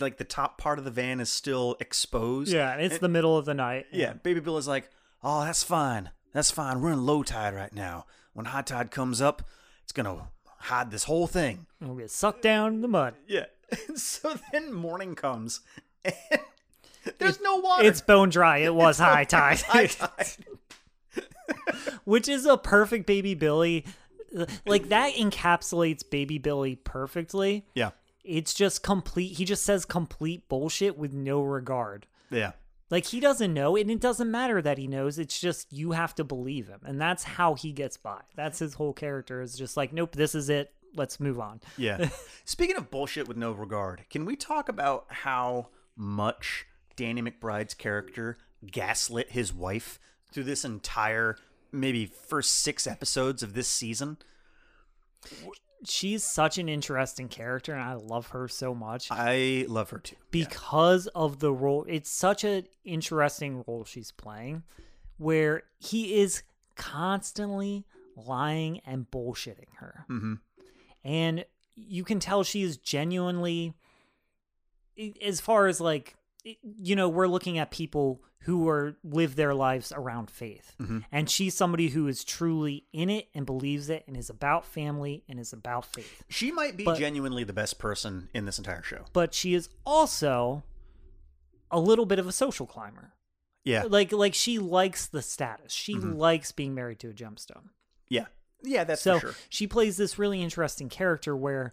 [0.00, 3.36] like the top part of the van is still exposed Yeah, and it's the middle
[3.36, 3.84] of the night.
[3.92, 4.88] yeah, Baby Bill is like,
[5.24, 6.10] oh, that's fine.
[6.32, 6.80] That's fine.
[6.80, 8.06] We're in low tide right now.
[8.34, 9.42] When high tide comes up,
[9.82, 11.66] it's gonna hide this whole thing.
[11.80, 13.14] And we'll get sucked down in the mud.
[13.26, 13.46] Yeah.
[13.96, 15.60] so then morning comes
[16.04, 16.14] and
[17.18, 17.86] there's no water.
[17.86, 18.58] It's bone dry.
[18.58, 19.60] It was high tide.
[19.60, 20.28] high tide.
[22.04, 23.84] Which is a perfect baby Billy.
[24.66, 27.66] Like that encapsulates baby Billy perfectly.
[27.74, 27.90] Yeah.
[28.24, 29.36] It's just complete.
[29.36, 32.06] He just says complete bullshit with no regard.
[32.30, 32.52] Yeah.
[32.90, 35.18] Like he doesn't know, and it doesn't matter that he knows.
[35.18, 38.20] It's just you have to believe him, and that's how he gets by.
[38.36, 39.40] That's his whole character.
[39.40, 40.72] Is just like, nope, this is it.
[40.94, 41.60] Let's move on.
[41.76, 42.08] Yeah.
[42.44, 46.66] Speaking of bullshit with no regard, can we talk about how much
[46.96, 48.38] Danny McBride's character
[48.70, 49.98] gaslit his wife
[50.32, 51.36] through this entire
[51.72, 54.18] maybe first six episodes of this season?
[55.86, 60.16] She's such an interesting character, and I love her so much I love her too.
[60.16, 60.46] Yeah.
[60.46, 61.84] because of the role.
[61.88, 64.62] It's such an interesting role she's playing,
[65.18, 66.42] where he is
[66.76, 67.84] constantly
[68.16, 70.04] lying and bullshitting her.
[70.08, 70.40] Mhm.
[71.04, 71.44] and
[71.76, 73.74] you can tell she is genuinely
[75.20, 76.14] as far as like
[76.62, 81.04] you know we're looking at people who are live their lives around faith Mhm.
[81.12, 85.24] and she's somebody who is truly in it and believes it and is about family
[85.28, 88.82] and is about faith She might be But- genuinely the best person in this entire
[88.82, 89.04] show.
[89.12, 90.62] but she is also
[91.70, 93.12] a little bit of a social climber
[93.64, 93.84] Yeah.
[93.88, 96.16] like like she likes the status she Mhm.
[96.16, 97.70] likes being married to a gemstone
[98.08, 98.26] Yeah.
[98.62, 99.34] Yeah, that's so for sure.
[99.48, 101.72] she plays this really interesting character where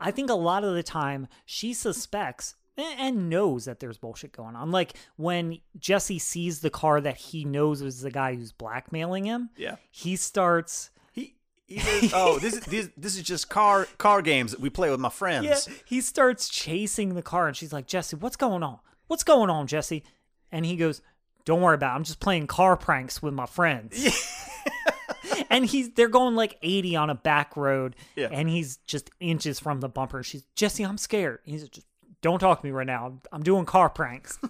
[0.00, 4.56] I think a lot of the time she suspects and knows that there's bullshit going
[4.56, 4.70] on.
[4.70, 9.50] Like when Jesse sees the car that he knows is the guy who's blackmailing him,
[9.56, 9.76] Yeah.
[9.90, 11.34] he starts He,
[11.66, 14.90] he says, "Oh, this is this, this is just car car games that we play
[14.90, 18.62] with my friends." yeah, he starts chasing the car and she's like, "Jesse, what's going
[18.62, 18.78] on?
[19.06, 20.02] What's going on, Jesse?"
[20.50, 21.02] And he goes,
[21.44, 21.96] "Don't worry about it.
[21.96, 25.44] I'm just playing car pranks with my friends." Yeah.
[25.50, 28.28] and he's they're going like 80 on a back road Yeah.
[28.32, 31.86] and he's just inches from the bumper she's jesse i'm scared he's just
[32.22, 33.18] don't talk to me right now.
[33.30, 34.38] I'm, doing car pranks.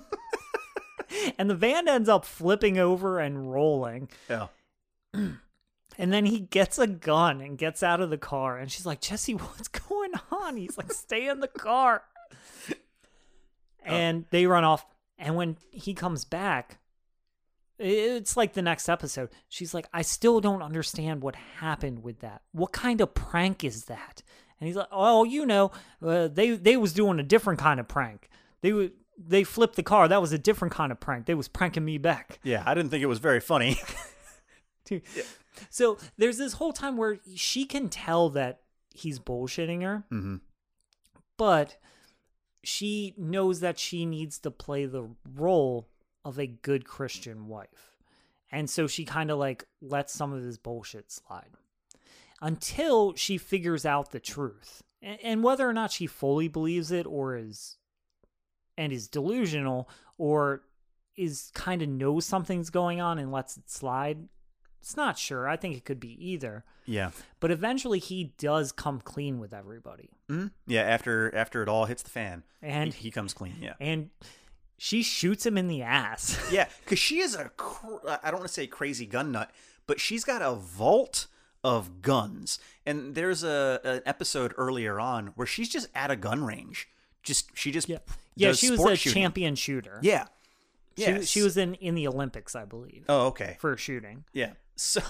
[1.38, 4.08] And the van ends up flipping over and rolling.
[4.28, 4.48] Yeah.
[5.14, 5.38] and
[5.98, 9.32] then he gets a gun and gets out of the car and she's like jesse
[9.32, 10.56] what's going on?
[10.56, 12.02] He's like stay in the car.
[12.70, 12.74] Oh.
[13.84, 14.86] And they run off
[15.18, 16.78] and when he comes back
[17.78, 19.30] it's like the next episode.
[19.48, 22.42] She's like i still don't understand what happened with that.
[22.52, 24.22] What kind of prank is that
[24.62, 25.72] and he's like oh you know
[26.06, 28.28] uh, they they was doing a different kind of prank
[28.60, 31.48] they would they flipped the car that was a different kind of prank they was
[31.48, 33.76] pranking me back Yeah, I didn't think it was very funny.
[34.84, 35.02] Dude.
[35.68, 38.60] So there's this whole time where she can tell that
[38.94, 40.36] he's bullshitting her, hmm
[41.36, 41.76] but
[42.62, 45.88] she knows that she needs to play the role
[46.24, 47.96] of a good Christian wife.
[48.52, 51.50] And so she kind of like lets some of his bullshit slide
[52.42, 54.82] until she figures out the truth.
[55.00, 57.78] And, and whether or not she fully believes it or is
[58.76, 59.88] and is delusional
[60.18, 60.62] or
[61.16, 64.28] is kind of knows something's going on and lets it slide.
[64.80, 65.48] It's not sure.
[65.48, 66.64] I think it could be either.
[66.86, 67.10] Yeah.
[67.38, 70.10] But eventually he does come clean with everybody.
[70.28, 70.82] hmm Yeah.
[70.82, 73.54] After after it all hits the fan, And he, he comes clean.
[73.60, 73.74] Yeah.
[73.80, 74.10] and
[74.78, 76.36] she shoots him in the ass.
[76.50, 79.50] Yeah, because she is a cr- I don't want to say crazy gun nut,
[79.86, 81.28] but she's got a vault
[81.64, 82.58] of guns.
[82.84, 86.88] And there's a an episode earlier on where she's just at a gun range.
[87.22, 87.98] Just she just yeah.
[88.34, 89.22] Yeah, she was a shooting.
[89.22, 89.98] champion shooter.
[90.02, 90.26] Yeah.
[90.96, 91.28] She, Yes.
[91.28, 93.56] she was in, in the Olympics, I believe, Oh, okay.
[93.60, 94.24] for shooting.
[94.32, 94.52] Yeah.
[94.74, 95.02] So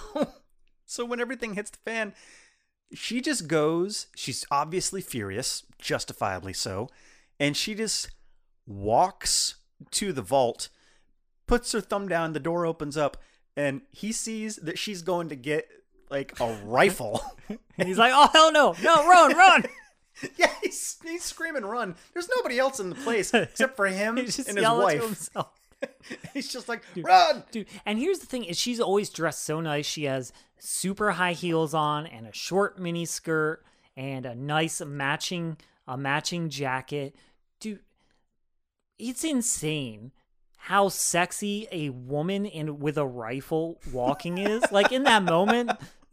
[0.84, 2.14] so when everything hits the fan,
[2.92, 6.88] she just goes, she's obviously furious, justifiably so,
[7.40, 8.10] and she just
[8.66, 9.54] walks
[9.92, 10.68] to the vault,
[11.46, 13.16] puts her thumb down, the door opens up,
[13.56, 15.68] and he sees that she's going to get
[16.12, 17.22] like a rifle.
[17.78, 18.74] And he's like, oh, hell no.
[18.82, 19.64] No, run, run.
[20.36, 21.96] yeah, he's, he's screaming run.
[22.12, 25.00] There's nobody else in the place except for him He's just and his yelling to
[25.00, 25.04] wife.
[25.04, 25.50] himself.
[26.32, 27.42] he's just like, dude, run!
[27.50, 29.84] Dude, and here's the thing is she's always dressed so nice.
[29.84, 33.64] She has super high heels on and a short mini skirt
[33.96, 35.56] and a nice matching
[35.88, 37.16] a matching jacket.
[37.60, 37.80] Dude,
[38.98, 40.12] it's insane
[40.66, 44.62] how sexy a woman in with a rifle walking is.
[44.70, 45.72] like in that moment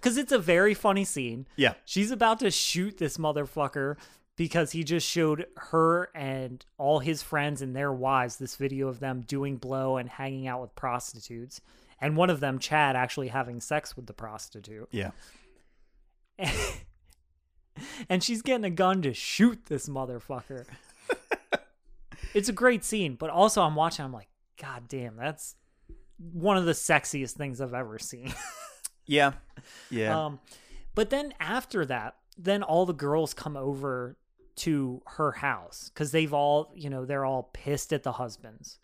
[0.00, 1.46] cuz it's a very funny scene.
[1.54, 1.74] Yeah.
[1.84, 3.98] She's about to shoot this motherfucker
[4.34, 8.98] because he just showed her and all his friends and their wives this video of
[8.98, 11.60] them doing blow and hanging out with prostitutes.
[12.00, 14.88] And one of them, Chad, actually having sex with the prostitute.
[14.90, 15.12] Yeah.
[18.08, 20.66] and she's getting a gun to shoot this motherfucker.
[22.34, 24.28] It's a great scene, but also I'm watching, I'm like,
[24.60, 25.54] God damn, that's
[26.18, 28.32] one of the sexiest things I've ever seen.
[29.04, 29.32] Yeah.
[29.90, 30.26] Yeah.
[30.26, 30.38] Um,
[30.94, 34.16] But then after that, then all the girls come over
[34.56, 38.78] to her house because they've all, you know, they're all pissed at the husbands.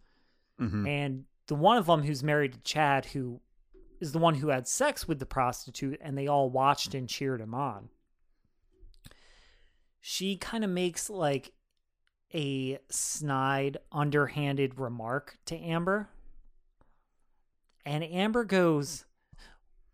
[0.60, 0.88] Mhm.
[0.88, 3.40] And the one of them who's married to Chad, who
[4.00, 7.40] is the one who had sex with the prostitute, and they all watched and cheered
[7.40, 7.88] him on.
[10.00, 11.52] She kind of makes like
[12.34, 16.08] a snide, underhanded remark to Amber.
[17.84, 19.04] And Amber goes,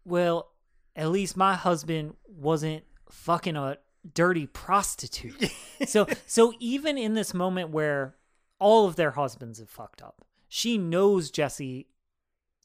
[0.04, 0.50] Well,
[0.96, 3.78] at least my husband wasn't fucking a
[4.12, 5.50] dirty prostitute.
[5.86, 8.16] so so even in this moment where
[8.58, 11.86] all of their husbands have fucked up, she knows Jesse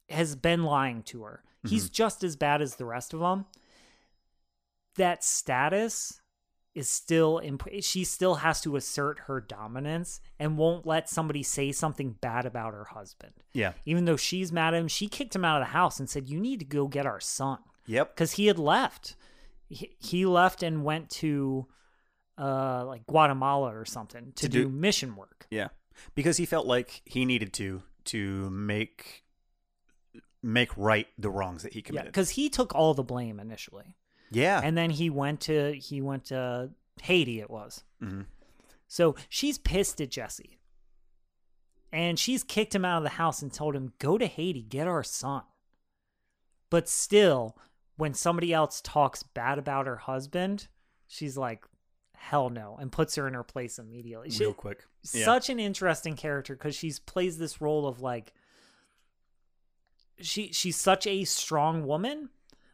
[0.09, 1.43] has been lying to her.
[1.67, 1.93] He's mm-hmm.
[1.93, 3.45] just as bad as the rest of them.
[4.95, 6.21] That status
[6.75, 11.71] is still in she still has to assert her dominance and won't let somebody say
[11.71, 13.33] something bad about her husband.
[13.53, 13.73] Yeah.
[13.85, 16.29] Even though she's mad at him, she kicked him out of the house and said,
[16.29, 18.15] "You need to go get our son." Yep.
[18.15, 19.15] because he had left.
[19.67, 21.67] He, he left and went to
[22.37, 25.47] uh like Guatemala or something to, To do, do- mission work.
[25.49, 25.69] Yeah.
[26.15, 29.23] Because he felt like he needed to to make
[30.41, 31.95] make right the wrongs that he committed.
[31.95, 32.13] Yeah, committed.
[32.13, 33.95] because he took all the blame initially,
[34.31, 34.61] Yeah.
[34.63, 36.71] and then he went to he went to
[37.01, 37.39] Haiti.
[37.39, 38.25] It was Mhm.
[38.87, 40.59] so she's pissed at Jesse,
[41.91, 44.87] and she's kicked him out of the house and told him go to Haiti, get
[44.87, 45.43] our son.
[46.69, 47.57] But still,
[47.97, 50.67] when somebody else talks bad about her husband,
[51.07, 51.65] she's like,
[52.13, 54.29] "Hell no," and puts her in her place immediately.
[54.29, 54.85] She- Real quick.
[55.13, 55.25] Yeah.
[55.25, 58.33] such an interesting character because she's plays this role of like
[60.19, 62.29] she she's such a strong woman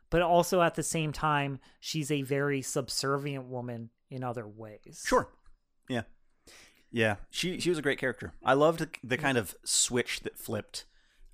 [0.10, 5.30] but also at the same time she's a very subservient woman in other ways Sure.
[5.90, 6.04] Yeah.
[6.92, 7.16] Yeah.
[7.30, 8.34] She she was a great character.
[8.44, 10.86] I loved the, kind of switch that flipped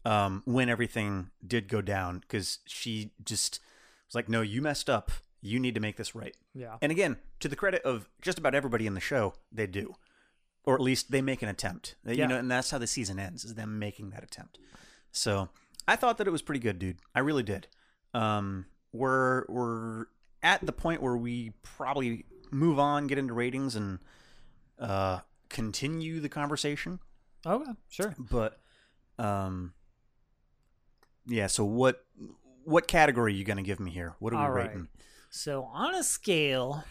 [0.05, 3.59] um, when everything did go down because she just
[4.07, 5.11] was like, "No, you messed up.
[5.41, 8.55] You need to make this right." yeah And again, to the credit of just about
[8.55, 9.93] everybody in the show, they do,
[10.63, 11.95] or at least they make an attempt.
[12.03, 12.23] They- Yeah.
[12.23, 14.57] You know, and that's how the season ends: is them making that attempt.
[15.11, 15.49] So
[15.87, 16.97] I thought that it was pretty good, dude.
[17.13, 17.67] I really did.
[18.13, 20.05] Um, we're we're
[20.43, 23.99] at the point where we probably move on, get into ratings, and
[24.79, 26.99] uh, continue the conversation.
[27.45, 28.59] okay sure But
[29.17, 29.73] um,
[31.25, 31.47] yeah.
[31.47, 32.03] So what
[32.63, 34.15] what category are you gonna give me here?
[34.19, 34.67] What are we All right.
[34.69, 34.87] rating?
[35.29, 36.83] so on a scale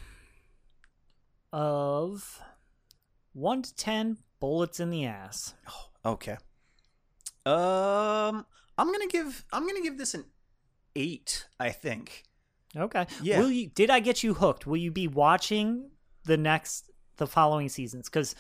[1.53, 2.41] of
[3.33, 6.37] 1 to 10 bullets in the ass Oh, Okay.
[7.45, 8.47] Um,
[8.79, 10.25] I'm gonna give I'm gonna give this an
[10.97, 11.47] eight.
[11.59, 12.25] I think.
[12.77, 13.41] okay Yeah.
[13.41, 15.91] will you did i get you hooked will you be watching
[16.25, 18.35] the next the following seasons because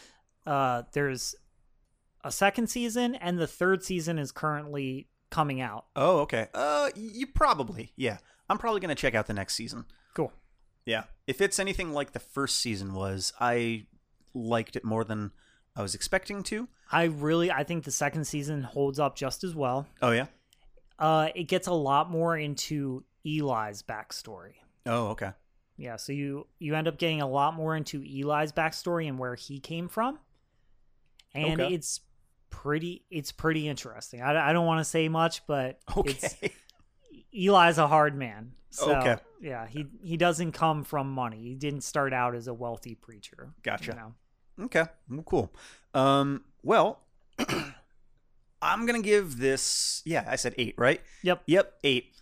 [0.47, 1.35] uh there's
[2.23, 6.49] a second season and the third season is currently coming out Oh, okay.
[6.55, 8.19] Uh, you probably yeah.
[8.49, 9.85] I'm probably gonna check out the next season.
[10.15, 10.33] cool
[10.87, 11.05] Yeah.
[11.27, 13.87] If it's anything like the first season was, I
[14.35, 15.31] liked it more than
[15.77, 16.69] I was expecting to.
[16.93, 20.27] i really i think the second season holds up just as well Oh yeah.
[21.01, 24.55] Uh it gets a lot more into eli's backstory
[24.87, 25.33] Oh okay.
[25.77, 29.35] yeah so you you end up getting a lot more into eli's backstory and where
[29.35, 30.19] he came from
[31.35, 31.75] and Okay.
[31.75, 32.01] it's
[32.51, 36.53] pretty it's pretty interesting i, I don't want to say much but it's Okay.
[37.33, 38.53] Eli's a hard man.
[38.71, 39.17] So, Okay.
[39.41, 41.41] Yeah, he he doesn't come from money.
[41.43, 43.53] He didn't start out as a wealthy preacher.
[43.63, 43.93] Gotcha.
[43.93, 44.65] You know?
[44.67, 45.53] Okay, well, cool.
[45.95, 47.01] Um, well,
[48.63, 50.03] I'm gonna give this.
[50.05, 51.01] Yeah, I said eight, right?
[51.23, 51.43] Yep.
[51.47, 52.15] Yep, eight.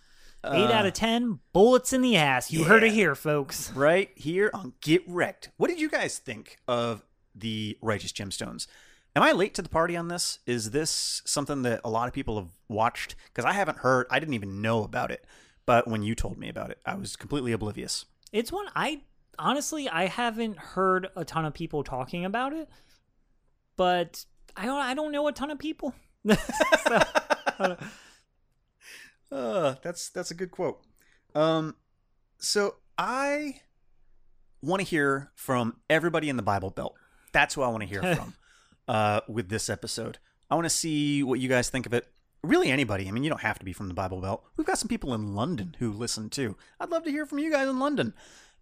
[0.45, 2.51] Eight Uh, out of ten bullets in the ass.
[2.51, 3.71] You heard it here, folks.
[3.73, 5.49] right here on Get Wrecked.
[5.57, 7.03] What did you guys think of
[7.35, 8.67] the Righteous Gemstones?
[9.15, 10.39] Am I late to the party on this?
[10.45, 13.15] Is this something that a lot of people have watched?
[13.25, 14.05] Because I haven't heard.
[14.09, 15.25] I didn't even know about it.
[15.65, 18.05] But when you told me about it, I was completely oblivious.
[18.31, 19.01] It's one I
[19.37, 22.69] honestly I haven't heard a ton of people talking about it,
[23.75, 24.25] but
[24.55, 25.93] I don't I don't know a ton of people.
[26.25, 27.77] So,
[29.31, 30.81] Uh, that's that's a good quote.
[31.35, 31.75] Um,
[32.39, 33.61] so I
[34.61, 36.95] want to hear from everybody in the Bible Belt.
[37.31, 38.33] That's who I want to hear from
[38.87, 40.17] uh, with this episode.
[40.49, 42.07] I want to see what you guys think of it.
[42.41, 43.07] Really, anybody.
[43.07, 44.43] I mean, you don't have to be from the Bible Belt.
[44.57, 46.55] We've got some people in London who listen too.
[46.79, 48.13] I'd love to hear from you guys in London,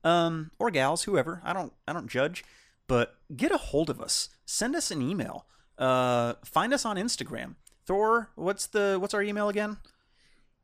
[0.03, 1.41] um, or gals, whoever.
[1.45, 2.43] I don't, I don't judge.
[2.87, 4.29] But get a hold of us.
[4.45, 5.45] Send us an email.
[5.77, 7.55] Uh, find us on Instagram.
[7.85, 9.77] Thor, what's the what's our email again?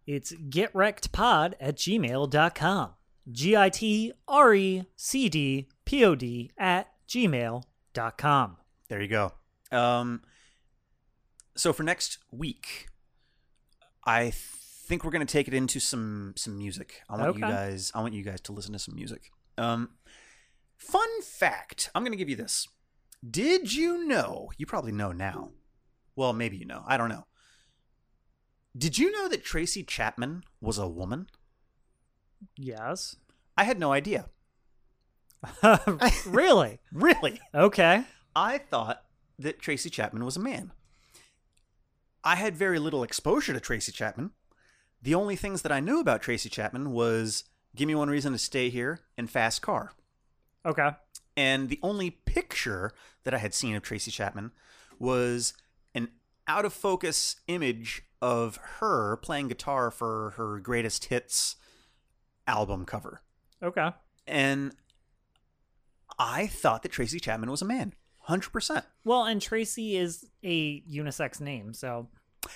[0.06, 2.90] it's getwreckedpod at gmail.com.
[3.32, 8.58] G I T R E C D P O D at gmail.com.
[8.90, 9.32] There you go.
[9.72, 10.22] Um,
[11.56, 12.88] so for next week,
[14.06, 17.02] I think we're gonna take it into some some music.
[17.10, 17.92] I want you guys.
[17.96, 19.32] I want you guys to listen to some music.
[19.58, 19.92] Um,
[20.76, 21.90] fun fact.
[21.96, 22.68] I'm gonna give you this.
[23.28, 24.52] Did you know?
[24.58, 25.52] You probably know now.
[26.16, 26.84] Well, maybe you know.
[26.88, 27.26] I don't know.
[28.78, 31.28] Did you know that Tracy Chapman was a woman?
[32.58, 33.16] Yes.
[33.58, 34.28] I had no idea.
[36.26, 36.80] really?
[36.92, 37.40] Really?
[37.54, 38.04] Okay.
[38.36, 39.04] I thought
[39.40, 40.72] that Tracy Chapman was a man.
[42.24, 44.32] I had very little exposure to Tracy Chapman.
[45.02, 47.44] The only things that I knew about Tracy Chapman was
[47.76, 49.92] Give Me One Reason to Stay Here and Fast Car.
[50.66, 50.92] Okay.
[51.36, 52.92] And the only picture
[53.24, 54.52] that I had seen of Tracy Chapman
[55.00, 55.54] was
[55.94, 56.10] an
[56.48, 61.56] out of focus image of her playing guitar for her greatest hits
[62.48, 63.22] album cover.
[63.62, 63.90] Okay.
[64.26, 64.76] And
[66.18, 67.94] I thought that Tracy Chapman was a man.
[68.30, 68.84] 100%.
[69.04, 72.08] Well, and Tracy is a unisex name, so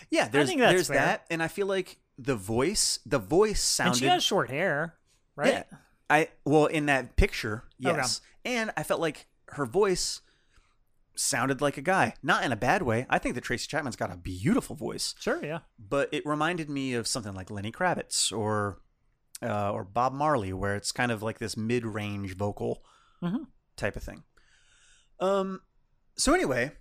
[0.10, 0.98] Yeah, there's there's fair.
[0.98, 4.96] that and I feel like the voice, the voice sounded and she has short hair,
[5.36, 5.54] right?
[5.54, 5.64] Yeah.
[6.10, 8.22] I well in that picture, yes.
[8.46, 10.22] And I felt like her voice
[11.16, 12.14] sounded like a guy.
[12.22, 13.06] Not in a bad way.
[13.10, 15.44] I think that Tracy Chapman's got a beautiful voice, Sure.
[15.44, 15.60] Yeah.
[15.80, 18.82] but it reminded me of something like Lenny Kravitz or
[19.42, 22.84] uh, or Bob Marley, where it's kind of like this mid-range vocal
[23.22, 23.46] Mhm.
[23.76, 24.24] type of thing.
[25.20, 25.62] Um.
[26.18, 26.72] So anyway,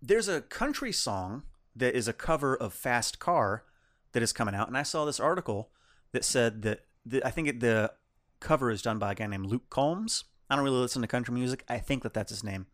[0.00, 1.44] there's a country song
[1.76, 3.64] that is a cover of Fast Car
[4.12, 5.70] that is coming out, and I saw this article
[6.12, 7.92] that said that the, I think it, the
[8.40, 10.24] cover is done by a guy named Luke Combs.
[10.50, 11.64] I don't really listen to country music.
[11.68, 12.66] I think that that's his name,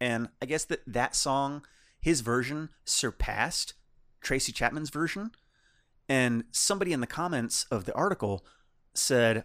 [0.00, 1.62] and I guess that that song,
[2.00, 3.74] his version, surpassed
[4.20, 5.32] Tracy Chapman's version.
[6.08, 8.44] And somebody in the comments of the article
[8.94, 9.44] said,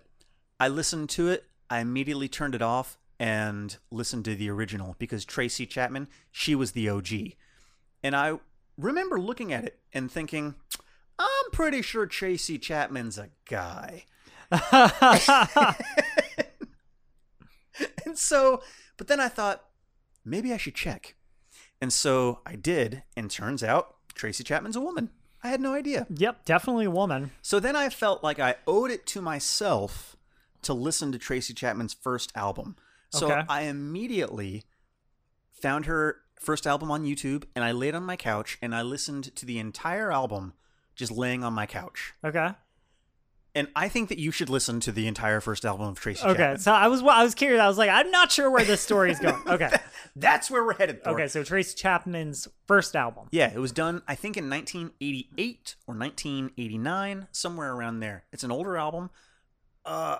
[0.59, 5.26] I listened to it, I immediately turned it off and listened to the original because
[5.26, 7.11] Tracy Chapman, she was the OG.
[8.03, 8.39] And I
[8.78, 10.55] remember looking at it and thinking,
[11.18, 14.05] I'm pretty sure Tracy Chapman's a guy.
[18.06, 18.62] And so,
[18.98, 19.66] but then I thought,
[20.24, 21.16] maybe I should check.
[21.82, 25.10] And so I did, and turns out Tracy Chapman's a woman.
[25.44, 26.08] I had no idea.
[26.10, 26.46] yep.
[26.46, 27.32] Definitely a woman.
[27.42, 30.16] So then I felt like I owed it to myself
[30.64, 32.76] to listen to Tracy Chapman's first album.
[33.12, 33.42] So Okay.
[33.50, 34.64] I immediately
[35.62, 39.36] found her first album on YouTube and I laid on my couch and I listened
[39.36, 40.54] to the entire album
[40.96, 42.14] just laying on my couch.
[42.24, 42.50] Okay.
[43.56, 46.36] And I think that you should listen to the entire first album of Tracy Okay.
[46.38, 46.60] Chapman.
[46.60, 47.62] So I was I was curious.
[47.62, 49.41] I was like, I'm not sure where this story is going.
[49.47, 49.72] Okay.
[50.18, 51.03] That's where we're headed.
[51.03, 51.14] Thor.
[51.14, 51.28] Okay.
[51.30, 53.28] So Tracy Chapman's first album.
[53.32, 58.26] Yeah, it was done, I think, in 1988 or 1989, somewhere around there.
[58.34, 59.10] It's an older album.
[59.86, 60.18] Uh,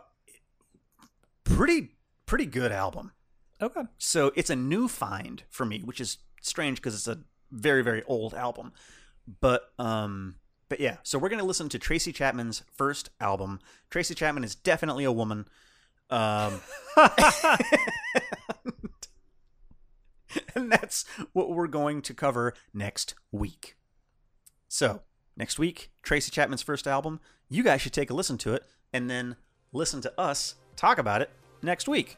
[1.44, 3.12] pretty, pretty good album.
[3.62, 3.82] Okay.
[3.98, 7.20] So it's a new find for me, which is strange because it's a
[7.52, 8.72] very, very old album.
[9.42, 10.36] But, um,
[10.70, 13.60] but yeah, so we're gonna listen to Tracy Chapman's first album.
[13.90, 15.48] Tracy Chapman is definitely a woman.
[16.10, 16.62] Um,
[20.56, 23.76] and that's what we're going to cover next week.
[24.68, 25.02] So,
[25.38, 27.20] next week, Tracy Chapman's first album.
[27.50, 28.64] You guys should take a listen to it
[28.94, 29.36] and then
[29.72, 31.30] listen to us talk about it
[31.62, 32.18] next week.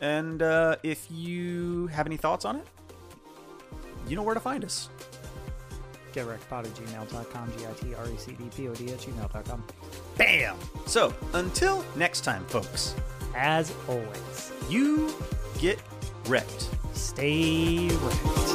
[0.00, 2.66] And uh, if you have any thoughts on it,
[4.08, 4.88] you know where to find us.
[6.12, 7.52] GetRecpod at gmail.com.
[7.58, 9.64] G I T R E C D P O D at gmail.com.
[10.16, 10.56] Bam!
[10.86, 12.94] So, until next time, folks,
[13.34, 15.12] As always, you
[15.58, 15.78] get
[16.26, 16.68] wrecked.
[16.94, 18.49] stay wrecked.